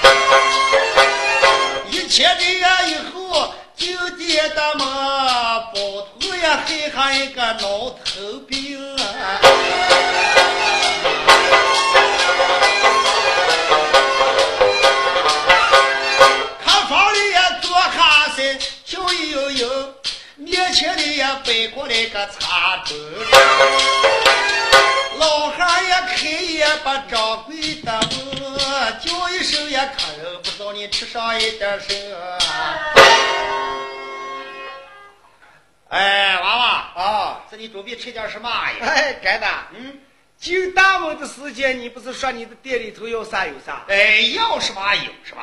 [1.90, 5.80] 一切这样以后，就爹打妈，包
[6.20, 8.78] 头呀，还上一个老头病。
[21.42, 22.94] 前里呀摆过来个茶盅。
[25.18, 32.38] 老汉也开也把掌柜的门，叫一声也客人不知道你吃上一点什么。
[35.88, 38.76] 哎，娃娃，啊，这你准备吃点什么呀？
[38.80, 39.98] 哎，干的，嗯，
[40.38, 43.84] 进大门的时间，你不是说你的店里头有啥有啥？
[43.88, 45.42] 哎，要什么有什么。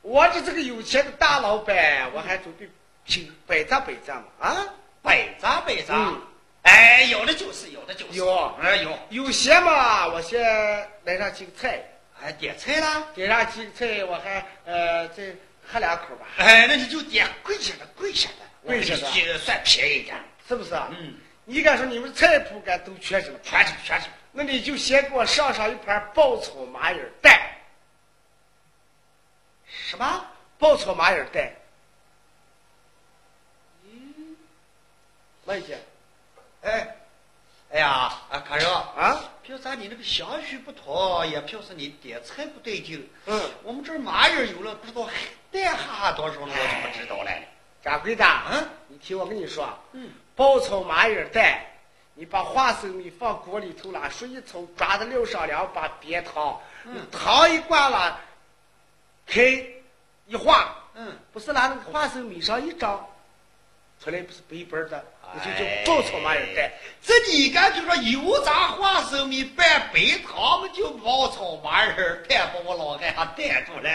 [0.00, 2.68] 我这这个有钱的大老板，我还准备
[3.06, 4.56] 请百张百张嘛啊！
[5.02, 6.22] 百张摆张，嗯。
[6.62, 8.54] 哎，有的就是，有的就是，有。
[8.62, 10.40] 哎有，有些嘛，我先
[11.04, 11.82] 来上几个菜，
[12.22, 15.24] 哎点菜啦，点上几个菜，我还呃再
[15.66, 18.34] 喝两口吧，哎，那你就点贵些的，贵些的，
[18.64, 19.38] 贵些的。
[19.38, 20.88] 算便宜一点，是不是啊？
[20.92, 23.38] 嗯，你敢说你们菜谱敢都缺什么？
[23.42, 27.40] 全是全是，那你就先给我上上一盘爆炒麻仁蛋，
[29.66, 30.26] 什么？
[30.58, 31.50] 爆炒麻仁蛋。
[35.44, 35.78] 慢一些。
[36.62, 36.96] 哎，
[37.72, 39.24] 哎呀，啊，客人，啊！
[39.42, 43.10] 凭啥你那个相序不妥，也凭是你点菜不对劲。
[43.26, 45.08] 嗯，我们这儿麻叶有了，不知道
[45.50, 47.30] 带哈哈多少呢，我就不知道了。
[47.82, 51.60] 掌柜的，嗯你听我跟你说，嗯，爆炒麻叶蛋，
[52.14, 57.04] 你把花生米放锅里头了，水一冲，抓的六上两把煸糖，嗯。
[57.10, 58.20] 糖一灌了，
[59.26, 59.42] 开
[60.26, 63.04] 一化，嗯，不是拿那个花生米上一张，
[64.00, 66.70] 出来不是白白的，那就哎叫爆炒麻叶蛋。
[67.02, 73.90] 这你干就说油炸花生米拌白糖嘛，就爆炒麻叶儿蛋，把我老汉还带住了。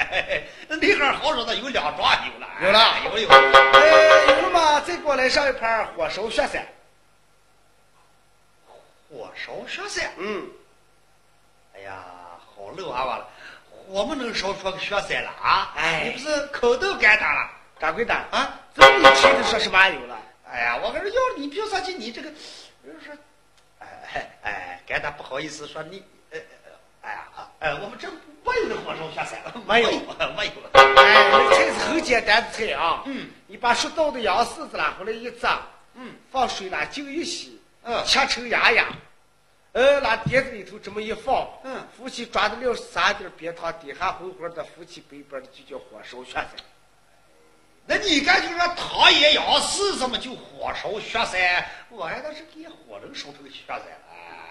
[0.68, 3.30] 那 那会儿好说的有两桩有了，有了有有。
[3.30, 4.82] 哎，有了吗？
[4.82, 6.68] 再给我来上一盘火烧雪山。
[9.10, 10.46] 火烧雪山，嗯，
[11.74, 12.04] 哎呀，
[12.54, 13.28] 好漏娃娃了，
[13.72, 15.74] 火没能烧出个雪山了啊！
[15.78, 18.60] 哎你不是口都干大了掌柜的，啊？
[18.76, 20.17] 这么一提就说是麻油了。
[20.58, 21.94] 哎呀，我跟你说，要你凭啥去？
[21.94, 23.14] 你这个，比如说，
[23.78, 26.04] 哎哎哎，干大不好意思说你，
[27.04, 27.28] 哎呀，
[27.60, 29.92] 哎，我们这没有那火烧雪山，没有
[30.36, 30.52] 没有。
[30.74, 33.04] 哎，那菜是很简单的菜啊。
[33.06, 35.62] 嗯，你把熟豆的羊柿子拿，回来一炸，
[35.94, 38.88] 嗯放水啦，净一洗，嗯切成芽芽，
[39.74, 46.48] 呃，拿碟子里头这么一放，嗯，夫妻抓的料撒点别糖，底下红红的，夫妻白白的，就叫火烧雪山。
[47.90, 51.66] 那你干就说糖也要是怎么就火烧雪山？
[51.90, 53.86] 我还倒是给火能烧成个雪山了。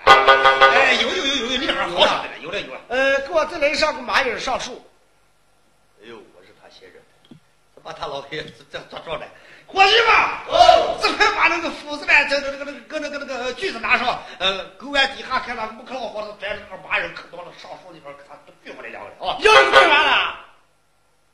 [0.07, 2.81] 哎，有有有有有，那会儿好说的了，有了有了。
[2.89, 4.83] 呃，给我再来上个蚂蚁上树。
[6.03, 6.95] 哎呦，我是他写着
[7.29, 7.37] 的，
[7.83, 9.27] 把他老爷子这抓着了。
[9.67, 10.09] 伙计们，
[10.49, 18.35] 哦，这快把那个斧子呢，这这这个那个搁那个那个锯子拿上，呃，狗眼底下看那木克老伙子拽着那个麻人可多了，上树那边给他
[18.65, 19.37] 锯回来两个人啊。
[19.41, 20.46] 要你干啥了？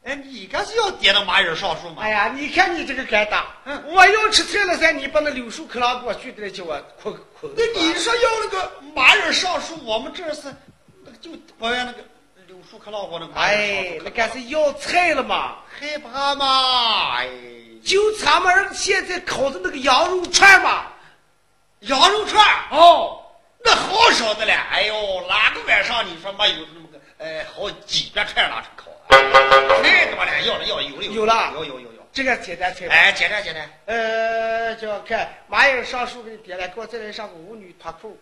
[0.05, 2.03] 哎，你应该是要点到马眼上树吗？
[2.03, 7.49] 哎呀，你看你这个疙瘩，嗯我要吃菜了噻，你把那柳树可拉给我锯的来叫我哭哭。
[7.57, 10.53] 那你说要那个马眼上树，我们这是
[11.05, 11.99] 那个就保养那个
[12.49, 15.59] 柳树可拉我那个马哎那该是要菜了嘛？
[15.79, 17.19] 害怕嘛？
[17.19, 17.29] 哎，
[17.85, 20.87] 就咱们现在烤的那个羊肉串嘛。
[21.81, 23.21] 羊肉串哦，
[23.65, 24.53] 那好少的了。
[24.53, 28.87] 哎呦，哪个晚上你说没有那么个哎好几百串拿出烤？
[29.09, 32.03] 太多了，要了要了有了有了有有有有。
[32.13, 32.95] 这个简单菜吧。
[32.95, 33.71] 哎，简单简单。
[33.87, 38.19] 呃，叫看马眼上树给你点来，给我再来上个舞女脱裤。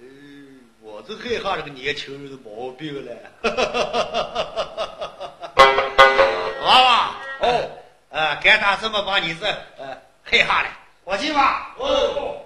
[0.00, 3.12] 嗯，我就害怕这个年轻人的毛病了。
[6.62, 7.70] 娃娃，哦，
[8.10, 9.46] 呃，该打这么把你这
[9.78, 10.68] 呃害怕了。
[11.04, 12.44] 伙计吧，哦，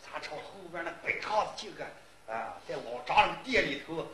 [0.00, 1.84] 咱朝后边那白碴子进个
[2.32, 4.06] 啊，在老张那个店里头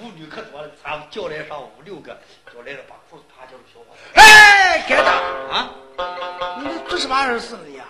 [0.00, 2.18] 舞舞舞女可多了，咱们叫来上五六个，
[2.52, 5.12] 叫来了把裤子扒掉了，小伙子哎，该打，
[5.54, 5.70] 啊，
[6.58, 7.84] 你这什么玩意儿事了呀？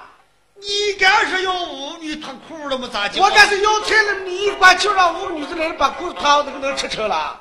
[0.57, 2.89] 你敢是要舞女脱裤了吗？
[2.93, 3.23] 咋就？
[3.23, 7.41] 我干是要菜了，你一管就让五个女子来了，把裤子脱，那个能吃成了？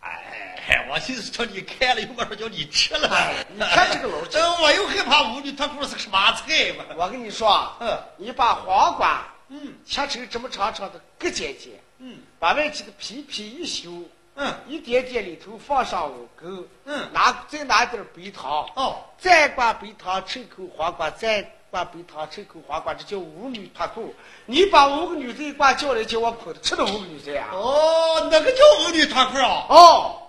[0.00, 3.08] 哎，我就是叫你开了，又不说叫你吃了。
[3.08, 6.84] 哎你看这个老劲呃我又害怕舞女脱裤是个什么菜嘛？
[6.96, 9.22] 我跟你说啊，嗯你把黄瓜
[9.52, 9.74] 嗯。
[9.84, 12.18] 切成这么长长的，割尖尖，嗯。
[12.38, 13.90] 把外起的皮皮一修，
[14.34, 14.54] 嗯。
[14.66, 17.12] 一点点里头放上五根，嗯。
[17.12, 24.14] 拿再拿点白糖，哦，再挂白糖，吃口黄瓜，再挂白糖，吃口黄瓜，这叫五女脱裤。
[24.46, 27.48] 你把五个女的一挂叫来，叫我苦的，吃的五个女的呀？
[27.52, 29.66] 哦，那个叫五女脱裤啊？
[29.68, 30.21] 哦，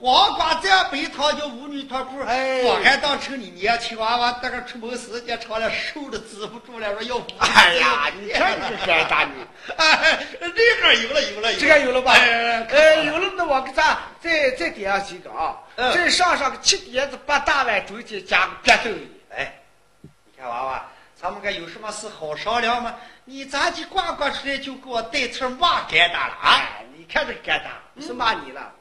[0.00, 2.22] 黄瓜蘸白糖叫舞女脱裤。
[2.22, 7.26] 哎我还当成你年轻娃娃，那个出门时间长了，瘦的止不住了，说要舞。
[7.38, 9.32] 哎呀，你看这个该打你，
[9.76, 12.12] 哎，这个有了有了，这个有了吧？
[12.12, 19.20] 哎呃，有了，那我给咱再再点上几个啊，嗯再上上个七碟子八大碗，中间加个别豆里。
[19.36, 19.60] 哎，
[20.00, 22.94] 你看娃娃，咱们该有什么事好商量吗？
[23.26, 26.56] 你咋就呱呱出来就给我带词骂疙瘩了啊？
[26.56, 28.72] 哎，你看这疙瘩，不是骂你了，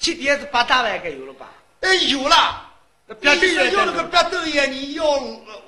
[0.00, 1.46] 七点子八大碗该有了吧？
[1.80, 2.66] 哎，有了。
[3.20, 5.04] 那你说要那个别豆叶，你要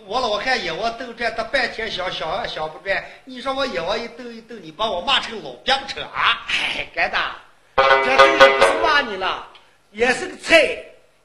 [0.07, 3.05] 我老看野我豆转，他半天想想也想不转。
[3.27, 6.47] 你说我眼窝一豆一豆，你把我骂成老瘪不成啊？
[6.49, 7.37] 哎，该打，
[7.77, 9.47] 这豆也不是骂你了，
[9.91, 10.83] 也是个菜。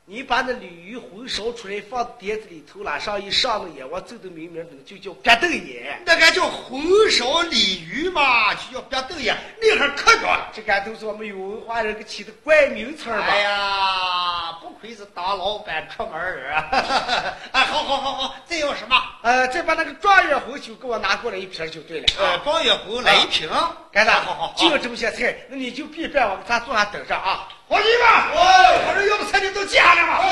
[0.10, 6.02] 你把那鲤鱼魂烧出来，放碟子里头了，上一上了眼，我揍的明明的，就叫别豆眼。
[6.06, 6.82] 那个叫红
[7.12, 10.48] 烧鲤鱼嘛，就叫别豆叶，那还可着。
[10.54, 13.28] 这个都是我们有文化人给起的怪名词儿吧？
[13.28, 16.70] 哎呀，不愧是当老板出门儿啊！
[17.52, 18.96] 哎，好好好好，再要什么？
[19.24, 22.06] 呃，再把那个状元红酒给我拿过来一瓶就对了。
[22.18, 23.50] 呃，状元红来一瓶。
[23.50, 23.70] 干
[24.06, 24.22] 啥？
[24.22, 27.48] 好好好，就要这么些菜，那你就别办，我给咱坐下等着啊。
[27.68, 30.24] 伙计们，我说要不菜你都记下来吧。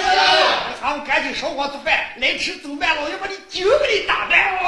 [0.82, 4.60] 咱们赶紧烧火做饭，来吃走慢，老爷把你酒给你打败。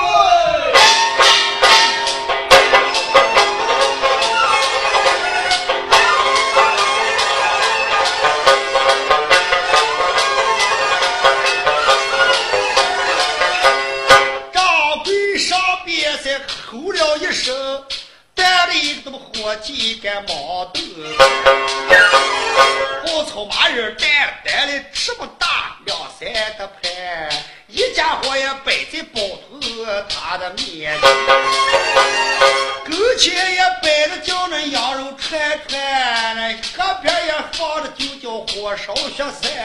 [39.18, 39.57] 火烧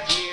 [0.00, 0.29] 了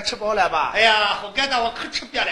[0.00, 0.72] 吃饱了吧？
[0.74, 2.30] 哎呀，好干的，我可吃瘪了。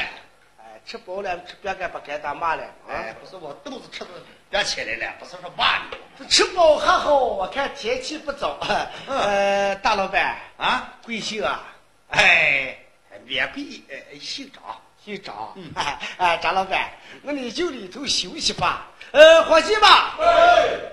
[0.58, 2.62] 哎，吃饱了，吃别干不该打骂了。
[2.88, 4.10] 哎，不是我肚子吃的
[4.50, 5.96] 别起来了，不是说骂你。
[6.18, 8.58] 这吃饱还好，我看天气不早。
[9.06, 11.62] 呃，大老板啊，贵姓啊？
[12.10, 12.76] 哎，
[13.24, 14.62] 免贵，呃，姓张。
[15.04, 15.52] 姓张。
[15.56, 15.70] 嗯。
[16.16, 16.90] 哎， 张老板，
[17.22, 18.86] 那你就里头休息吧。
[19.12, 19.90] 呃，伙计们，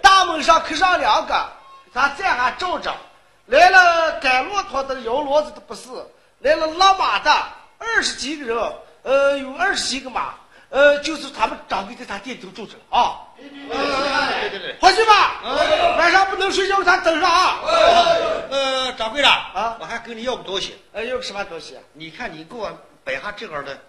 [0.01, 1.49] 大门上刻上两个，
[1.93, 2.95] 咱再还照着。
[3.47, 5.89] 来了赶骆驼的、摇骡子的不是，
[6.45, 7.31] 来了拉马的，
[7.79, 10.35] 二十几个人，呃，有二十几个马，
[10.69, 13.25] 呃，就是他们掌柜在他店里头住着了啊。
[13.35, 17.61] 对对对，伙计们，晚上不能睡觉，咱等着啊。
[18.51, 20.75] 呃，掌柜的啊，我还跟你要个东西。
[20.93, 21.79] 呃，要个什么东西？
[21.93, 22.71] 你看你给我
[23.03, 23.79] 摆下这个的，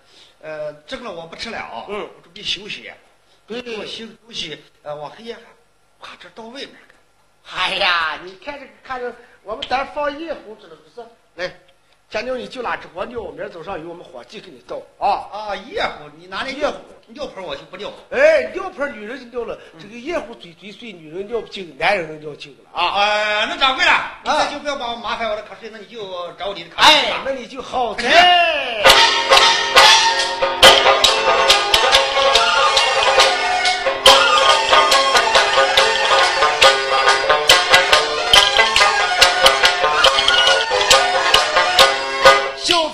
[0.41, 1.85] 呃，这个我不吃了啊。
[1.91, 2.91] 嗯，我准备休息。
[3.47, 5.37] 对给我修个东西，呃，往黑夜
[6.01, 6.71] 把这到外面。
[7.55, 11.07] 哎呀，你看这个，看着我们咱放夜壶子了，不是？
[11.35, 11.55] 来，
[12.09, 15.27] 家妞你就拿这锅尿，明儿早上有我们伙计给你倒啊。
[15.33, 16.77] 啊，夜壶，你拿那夜壶
[17.09, 17.93] 尿盆我就不尿。
[18.11, 22.95] 哎，尿盆女人就尿了，这个夜壶嘴嘴碎，女人尿不净，男人能尿净了啊。
[22.95, 23.91] 哎，那掌柜的，
[24.23, 27.17] 你这就不要把我麻烦我的瞌睡，那你就找你的瞌睡吧。
[27.17, 28.85] 哎，那你就好在。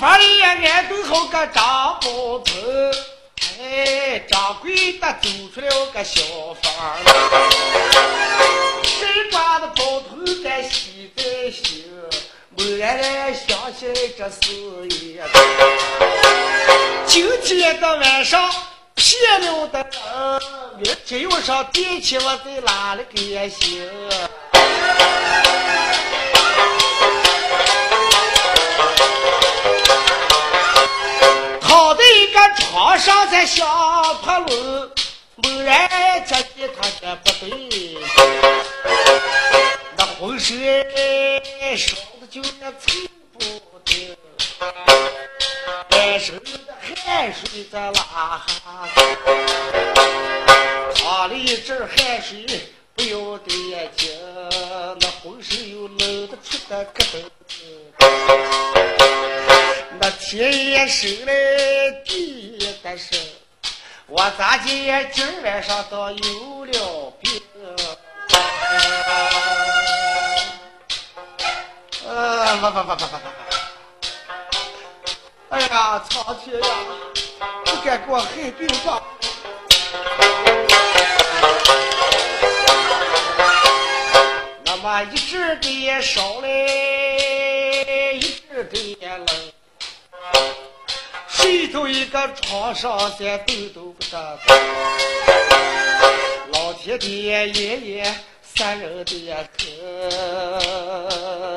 [0.02, 2.90] 房里安顿好个张包子，
[3.60, 6.20] 哎，掌柜的走出了个小
[6.60, 6.98] 房，
[8.82, 11.22] 身挂的包头在喜在
[11.52, 11.84] 心，
[12.56, 15.22] 猛然然想起来这事也。
[17.06, 18.52] 今天的晚上
[18.96, 20.42] 骗了的人，
[20.80, 23.88] 明天要上店去，我再拉了个行。
[32.56, 33.66] 床上在想
[34.22, 34.90] 破轮，
[35.36, 35.88] 猛然
[36.26, 37.98] 觉见他这不对，
[39.96, 40.58] 那浑身
[41.76, 43.38] 烧的就那寸不
[43.84, 44.16] 得，
[45.90, 46.74] 满身的
[47.04, 48.88] 汗水在拉哈，
[50.94, 52.46] 淌了一阵汗水
[52.94, 54.10] 不由得眼睛，
[55.00, 57.04] 那浑身又冷得出的咯
[57.48, 58.81] 噔。
[60.10, 61.32] 天也深来
[62.04, 63.18] 地也得深，
[64.06, 67.40] 我咋今夜今晚上倒有了病？
[72.06, 73.22] 呃，不不不不不不不！
[75.50, 76.66] 哎呀，苍天呀，
[77.64, 79.02] 不该给我害病吧？
[84.64, 89.26] 那么一直的烧嘞，一直的冷。
[91.44, 94.38] 里头一个床上，在抖都不得。
[96.52, 99.64] 老天爷爷爷三人的呀可，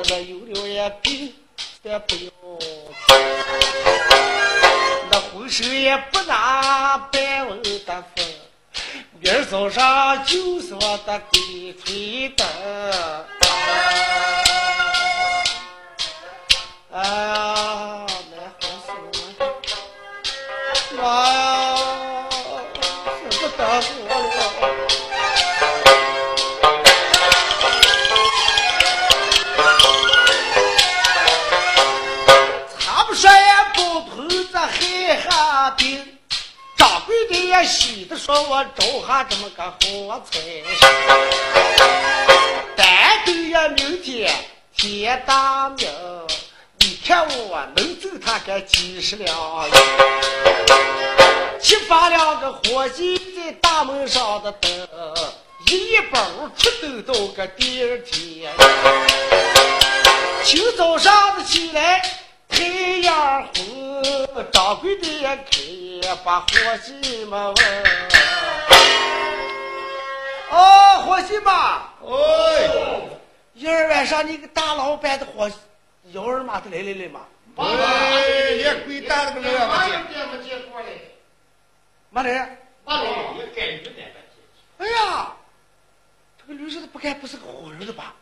[0.09, 1.33] 那有了也病，
[1.83, 2.31] 咱不要。
[5.11, 8.25] 那浑身也不拿半文的分，
[9.19, 12.45] 明儿早上就是我的鬼吹灯。
[16.91, 17.54] 哎呀
[21.05, 22.25] 啊呀，
[23.29, 24.27] 舍不得活了。
[32.79, 36.17] 他们说呀，包头子害哈病，
[36.75, 40.39] 掌柜的也喜的说我招下这么个好财，
[42.75, 44.33] 但等呀明天
[44.75, 45.87] 天大明，
[47.07, 49.29] 看我能挣他个几十两。
[51.61, 54.71] 七八两个伙计在大门上的等，
[55.67, 56.19] 一一包
[56.57, 58.51] 出兜到个第二天。
[60.43, 62.01] 清早上的起来，
[62.49, 62.63] 太
[63.03, 64.03] 阳红，
[64.51, 66.47] 掌柜的也开，把伙
[66.83, 67.83] 计们问。
[70.49, 73.07] 哦，伙计们，哎，
[73.59, 75.55] 今儿晚上你个大老板的伙计，
[76.11, 77.25] 幺儿妈的来来来嘛，
[77.57, 81.15] 哎，也鬼蛋了个来哪也有见没见过嘞？
[82.09, 82.57] 嘛来？
[82.85, 83.07] 哪里？
[83.39, 84.13] 也该你点
[84.77, 85.33] 哎呀，
[86.37, 88.13] 这个驴似的不该不是个活人的吧？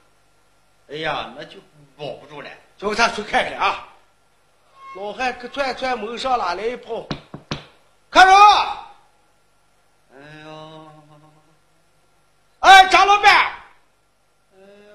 [0.89, 1.59] 哎呀，那就
[1.97, 2.49] 保不住了。
[2.77, 3.87] 叫他去看看啊！
[4.95, 7.07] 老汉可转转门上拉来一炮，
[8.09, 8.33] 看着，
[10.11, 10.91] 哎呦，
[12.59, 13.53] 哎，张老板，
[14.53, 14.59] 哎
[14.89, 14.93] 呦，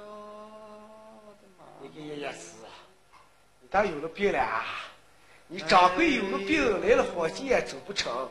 [3.71, 3.77] 我的妈！
[3.77, 3.77] 你个爷爷死啊！
[3.77, 4.65] 你当有了病了啊？
[5.49, 8.29] 你掌柜有了病来了，伙计也走不成。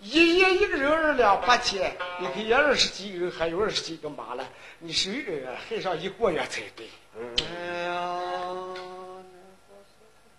[0.00, 4.48] 一夜一个人二两八千，你看也二十几个人，还有二十几个马了，
[4.78, 6.88] 你谁人还上一个月才对。
[7.16, 8.10] 哎呀，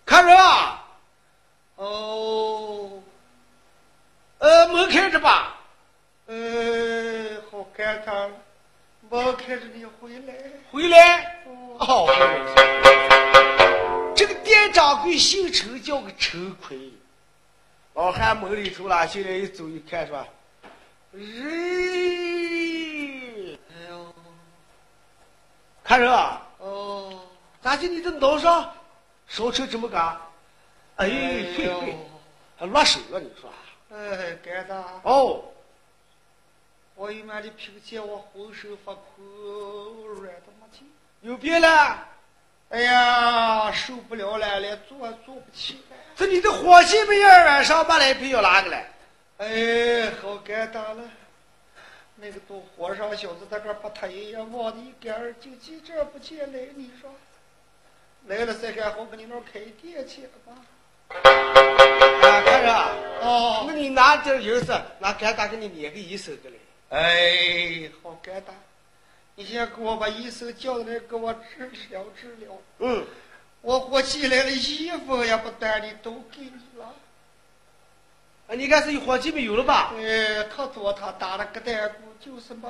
[0.06, 0.84] 看人啊，
[1.76, 3.04] 哦，
[4.40, 5.58] 呃，门开着吧。
[6.28, 8.32] 嗯，好感叹，
[9.10, 10.34] 门开着你回来。
[10.72, 11.44] 回来。
[11.78, 12.61] 哦，这个店
[14.72, 16.92] 掌柜姓陈，叫个陈奎。
[17.94, 20.26] 老汉门里头了，进来一走一看是吧？
[21.12, 21.24] 人，
[23.70, 24.14] 哎呦，
[25.84, 27.22] 看人啊，哦，
[27.62, 28.74] 咋就你这脑上
[29.28, 29.98] 烧成这么个？
[30.96, 31.98] 哎，嘿嘿，
[32.58, 33.52] 还落手了，你说？
[33.94, 34.84] 哎，该的。
[35.04, 35.44] 哦，
[36.96, 39.22] 我一晚的脾气，我浑身发苦，
[40.22, 40.90] 软的没劲。
[41.22, 42.08] 有病了？
[42.72, 45.98] 哎呀，受不了了，连坐坐不起来。
[46.16, 48.90] 这你的伙计们儿晚上把来陪要哪个来？
[49.40, 51.04] 哎，好尴尬了。
[52.16, 57.10] 那个做和尚小子在这把他爷爷忘的一干二净，记这不见来，你说
[58.28, 60.54] 来了再干好给你那儿开店去了吧？
[61.10, 62.74] 啊，客人，
[63.22, 66.56] 哦，那你拿点银子，拿干大给你捏个一手的来。
[66.98, 68.54] 哎，好尴尬。
[69.36, 72.52] 你先给我把医生叫来，给我治疗治疗。
[72.80, 73.06] 嗯，
[73.62, 76.86] 我伙计来了，衣服也不带的，都给你了。
[78.48, 79.94] 啊，你看是伙计没有了吧？
[79.98, 82.70] 哎，他做他打了个单鼓，就是嘛，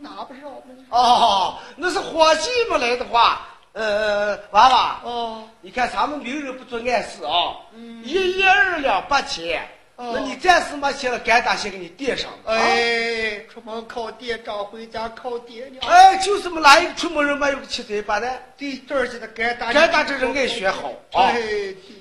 [0.00, 0.62] 拿不上嘛。
[0.90, 9.68] 哦，那是伙计没来的话，呃，娃娃，哦，你看咱们明人不做暗事啊，嗯一夜二两八千，
[9.98, 12.30] 哦那你暂时没钱了干打先给你垫上。
[12.46, 15.84] 哎，出门靠爹长，回家靠爹娘。
[15.90, 21.32] 哎，就是么哪一个出门人嘛有个七嘴八的，对，这儿现在干打，干打这人爱学好啊。
[21.32, 21.42] 哎，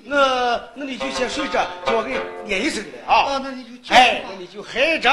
[0.06, 3.34] 那那你就先睡着，叫我给你念一声来啊。
[3.34, 5.10] 啊，那你就叫哎，那你就嗨着。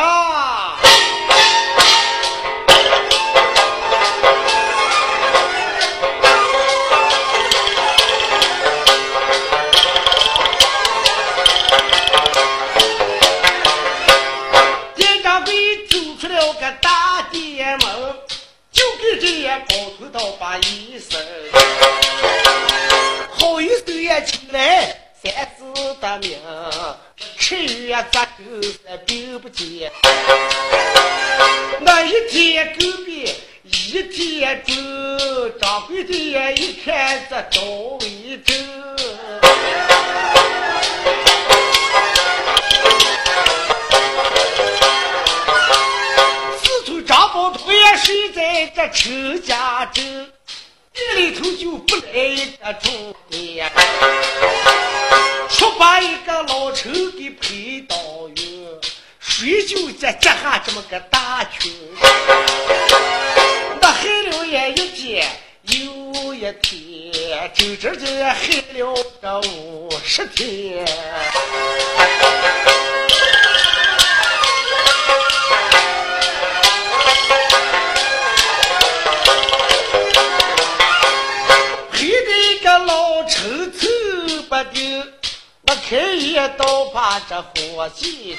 [87.29, 88.37] 这伙计。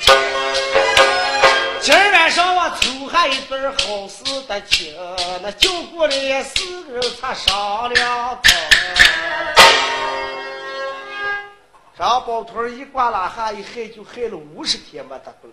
[1.81, 4.95] 今儿晚上我凑下一对好事的情，
[5.41, 8.51] 那叫过来四个人才商量通。
[11.97, 15.49] 张宝腿儿一挂拉下一害就害了五十天没得动。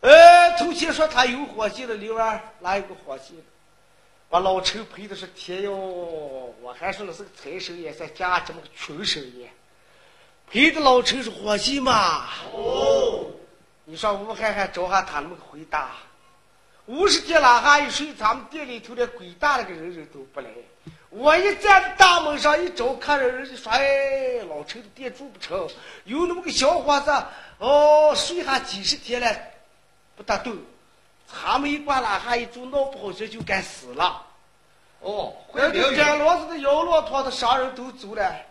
[0.00, 3.42] 呃，头前说他有伙计了，刘二哪有个伙计？
[4.28, 5.72] 把老陈赔的是天哟！
[6.60, 9.48] 我还说那是个财神爷，再加这么个穷神爷，
[10.50, 12.24] 赔的老陈是伙计嘛？
[12.52, 13.26] 哦，
[13.84, 15.90] 你说吴海海找下他那么个回答，
[16.86, 20.48] 五十天了还一睡，咱们店里头连鬼大那个人人都不来。
[21.10, 25.68] 我一站在大门上一找看着，人家说：“哎，老陈的店住不成，
[26.04, 27.10] 有那么个小伙子，
[27.58, 29.36] 哦，睡下几十天了，
[30.16, 30.56] 不大动。
[31.28, 34.22] 他们一挂拉下一住，闹不好这就该死了。
[35.00, 35.96] 哦，那个会表演。
[35.96, 38.45] 赶骡子的、摇骆驼的商人都走了，嗯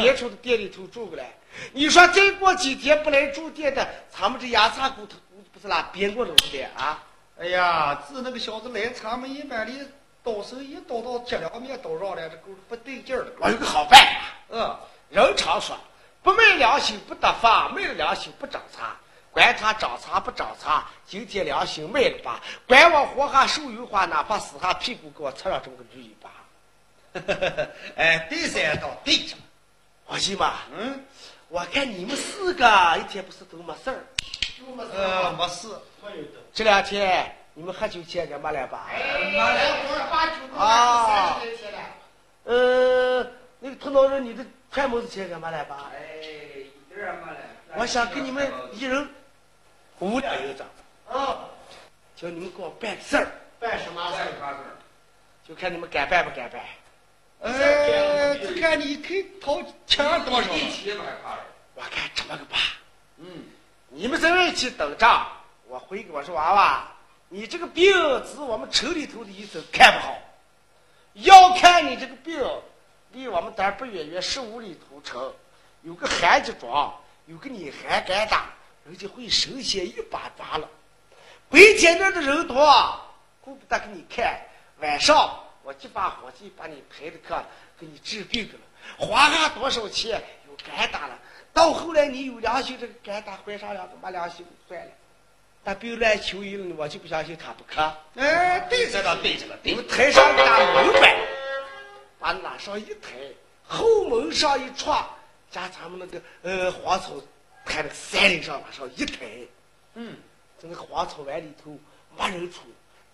[0.00, 1.30] 别处的店里头住过来。
[1.72, 5.16] 你说再过几天不来住店的，咱们这牙擦骨头
[5.52, 7.02] 不是拉编过楼的啊？
[7.38, 9.72] 哎呀，自那个小子来，咱们一般的
[10.22, 13.32] 刀手一刀到这两面刀上来，这狗不对劲儿了。
[13.38, 14.20] 我有个好办法，
[14.50, 14.76] 嗯，
[15.10, 15.76] 人常说，
[16.22, 18.96] 不卖良心不得法，卖了良心不长茶。
[19.30, 26.30] 管他长茶不长茶，今天良心卖了吧，管我活下手有话，哪怕死下屁股给我擦上这么个驴尾巴。
[27.96, 29.36] 哎，对噻，倒对着。
[30.08, 31.04] 老弟嘛，嗯，
[31.48, 34.04] 我看你们四个一天不是都没事儿？
[34.92, 35.68] 呃，没事。
[36.52, 38.86] 这两天你们喝酒钱干嘛来吧？
[38.90, 39.00] 哎，
[39.88, 41.78] 我是把酒都拿三十块钱了。
[42.44, 43.26] 呃，
[43.58, 45.90] 那个头脑人，你的揣蒙子钱干嘛来吧？
[45.94, 47.38] 哎，一点儿没来。
[47.76, 49.08] 我想给你们一人
[50.00, 50.64] 五两银子，
[51.08, 51.48] 啊，
[52.16, 53.26] 叫你们给我办个事儿，
[53.58, 54.18] 办什么事？
[55.48, 56.60] 就看你们敢办不敢办。
[57.42, 60.48] 呃，就看你肯掏钱多少。
[61.74, 62.56] 我看这么个吧，
[63.18, 63.26] 嗯，
[63.88, 65.26] 你们在这一起等着，
[65.66, 66.86] 我回给我说娃娃，
[67.28, 67.92] 你这个病
[68.24, 70.16] 只我们城里头的医生看不好，
[71.14, 72.40] 要看你这个病，
[73.10, 75.34] 离我们这儿不远远十五里头城，
[75.82, 76.94] 有个韩家庄，
[77.26, 78.50] 有个你韩敢打，
[78.84, 80.68] 人家会神仙一把抓了。
[81.50, 83.00] 白天那儿的人多，
[83.40, 84.40] 顾不得给你看，
[84.78, 87.42] 晚上我几把火计把你排的课，
[87.78, 88.62] 给你治病去了，
[88.98, 91.18] 花上多少钱又该打了。
[91.52, 94.90] 到后来你有良心，这个该打怀上两个没良心算了。
[95.64, 97.80] 但病乱求医了，我就不相信他不可。
[98.16, 99.72] 哎，对着了对，着了对。
[99.72, 101.16] 你们台上一大门板，
[102.18, 103.10] 把哪上一抬，
[103.64, 105.08] 后门上一撞，
[105.52, 107.12] 加咱们那个呃黄草
[107.64, 109.24] 抬那个山岭上往上一抬，
[109.94, 110.16] 嗯，
[110.58, 111.78] 在那个黄草湾里头
[112.18, 112.62] 没人出，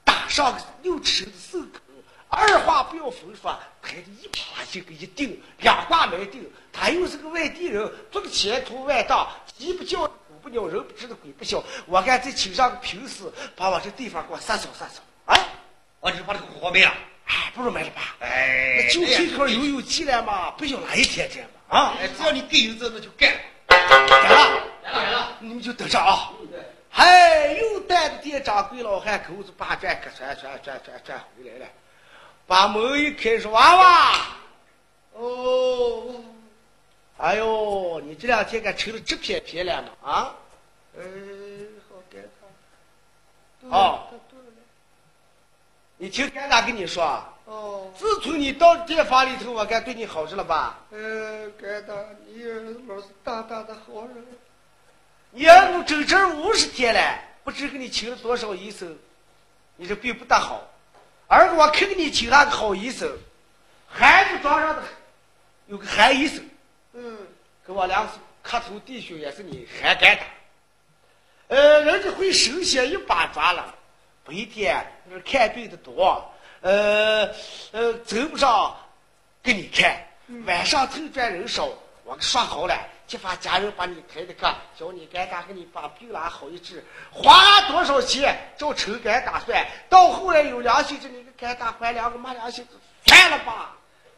[0.04, 1.80] 打上个六尺的手口，
[2.30, 6.48] 二话不要分说，抬的一把就给一定，两挂没定。
[6.72, 9.26] 他又是个外地人，不个前途万丈，
[9.56, 11.64] 鸡不叫，狗不鸟，人不知道鬼不晓。
[11.86, 13.24] 我看再请上个平时，
[13.56, 15.00] 把我这地方给我撒扫撒扫。
[15.24, 15.38] 啊，
[16.00, 16.92] 我就把这个活没了。
[17.24, 18.16] 哎，不如买了吧。
[18.20, 21.94] 哎那，就这口有有气了嘛，不晓哪一天这样嘛啊！
[22.00, 23.30] 哎，只要你给银子，那就干。
[23.68, 26.32] 来了，来了，你们就等着啊！
[26.92, 31.66] 哎，又带着店掌柜老汉口子把转，可转转转转转回来了，
[32.48, 34.26] 把门一开说：“娃娃，
[35.12, 36.14] 哦，
[37.18, 40.34] 哎呦，你这两天可成了这片片了呢啊？
[40.96, 41.02] 哎，
[41.90, 43.68] 好尴尬。
[43.70, 44.08] 哦，
[45.98, 50.78] 你听干大跟你说，哦，自从你到店房里头，我该对你好着了吧？
[50.90, 51.94] 嗯，干大，
[52.26, 52.54] 你也
[52.88, 54.26] 老是大大的好人。
[55.32, 55.44] 你
[55.84, 58.96] 整整五十天了，不知给你请了多少医生，
[59.76, 60.66] 你这病不大好。
[61.28, 63.06] 儿子，我可给你请了个好医生，
[63.86, 64.82] 孩子庄上的
[65.66, 66.42] 有个韩医生，
[66.94, 67.18] 嗯，
[67.66, 68.12] 跟我两个
[68.42, 70.22] 磕头弟兄，也是你韩干的。
[71.48, 73.74] 呃，人家会手写一把抓了，
[74.24, 77.30] 白天那看病的多，呃
[77.72, 78.74] 呃，走不上
[79.42, 80.02] 给你看，
[80.46, 81.68] 晚上头转人少，
[82.04, 82.74] 我给说好了。
[83.08, 89.66] 激发家人把你开的课，叫你干打给你把病拉好一治，花多少钱照成干打算。
[89.88, 92.68] 到后来有良心，这你个干打还两个没良心，
[93.06, 93.74] 算了吧。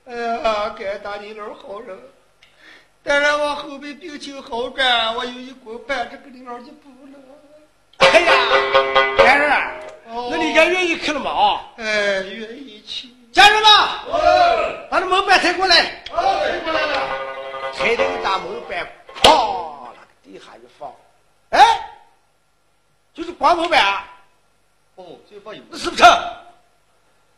[0.07, 1.97] 哎呀，干大你老好人。
[3.05, 7.18] 但是我后面病情好转，我有一股半这个你老就不了。
[7.99, 8.32] 哎呀，
[9.18, 9.51] 干人，
[10.09, 11.30] 哦那你该愿意去了吗？
[11.30, 13.09] 啊，哎，愿意去。
[13.32, 16.03] 家人们，把那门板抬过来。
[16.11, 17.09] 哦，抬过来了。
[17.75, 18.87] 抬着一大门板，
[19.23, 20.93] 哐，那个地下一放，
[21.51, 21.91] 哎，
[23.14, 24.05] 就是光门板，
[24.97, 25.62] 哦，这把有。
[25.71, 26.05] 那是不是？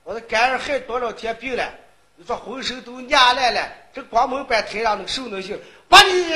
[0.05, 1.71] 我这干儿害多少天病了？
[2.17, 5.59] 你说浑身都蔫烂了，这光门板抬上能受能行？
[5.89, 6.33] 把你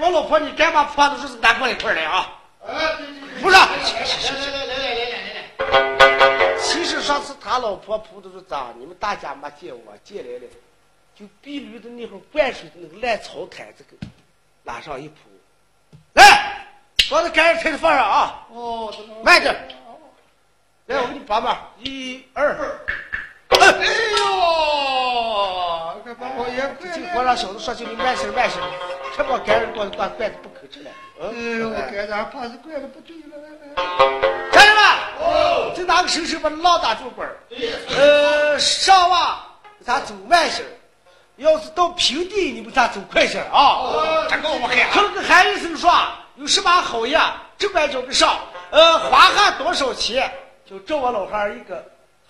[0.00, 2.32] 我老婆你干嘛破的说是拿过来一块儿来啊？
[2.66, 3.42] 哎，对对对。
[3.42, 5.32] 不是，来来来来来来来
[6.48, 6.58] 来。
[6.58, 10.46] 其实上次他老婆铺的是咋，你们大家没见我见来了，
[11.18, 13.96] 就碧绿的那会儿灌水的那个烂草毯子给
[14.62, 15.16] 拉上一铺，
[16.14, 16.68] 来，
[17.10, 19.52] 把这干儿抬着放上啊，哦，这个慢点。
[20.86, 22.54] 来，我给你帮忙，一二，
[23.48, 23.56] 哎
[24.16, 24.24] 呦，
[26.04, 28.60] 可把我也快这我让小子说句你慢些慢些，
[29.16, 30.90] 可把干儿给我给我灌的不口吃了。
[31.20, 33.36] 哎嗯，呦，我干大怕是怪的不对了。
[34.52, 34.84] 家人们，
[35.18, 37.36] 哦，这拿个手手把老打住管儿。
[37.88, 39.44] 呃，上望
[39.80, 40.68] 咱走慢些儿，
[41.38, 43.94] 要是到平地，你们咋走快些啊。
[44.28, 45.88] 他跟我害可那个韩医生说
[46.34, 48.36] 有什么好呀，这边叫个上，
[48.70, 50.28] 呃，花下多少钱，
[50.68, 51.80] 就照我老汉儿一个。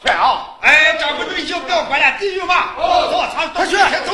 [0.02, 0.50] 快啊。
[0.60, 4.12] 哎，掌柜的，你就不要管了，弟兄们，走，咱快去走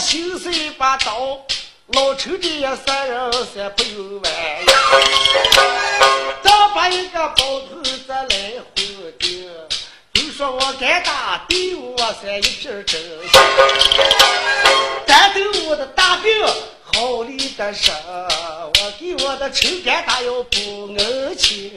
[0.00, 1.38] 手三一把刀，
[1.88, 4.32] 老抽的呀三人三不用弯。
[6.42, 9.28] 再把一个包头子来回掉，
[10.14, 12.98] 都说我干大兵，我噻一片真。
[15.06, 16.32] 战斗我的大兵
[16.94, 21.70] 好力大身，我给我的仇敌打又不恩情。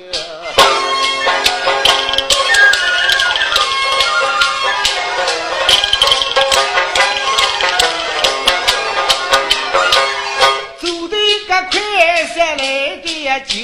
[11.54, 13.60] 个快山来的酒，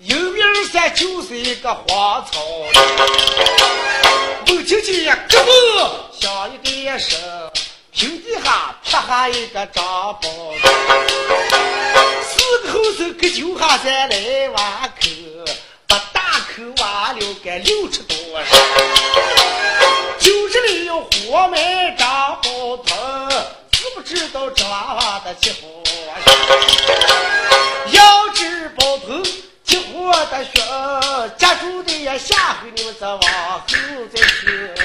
[0.00, 0.42] 有名
[0.72, 2.40] 山就是一个荒草。
[4.44, 7.16] 不听见呀，咯噔响一点声，
[7.92, 10.20] 平地下啪下一个张包，
[12.24, 15.08] 四个后手各就下山来挖口，
[15.86, 18.60] 把大口挖了个六尺多深，
[20.18, 23.28] 就是里有活埋张包头，
[23.70, 25.81] 知不知道这娃娃的起火？
[27.92, 29.22] 要知包头
[29.64, 30.60] 起火的血，
[31.36, 33.24] 家住的呀，下回你们再往后
[34.12, 34.81] 再听。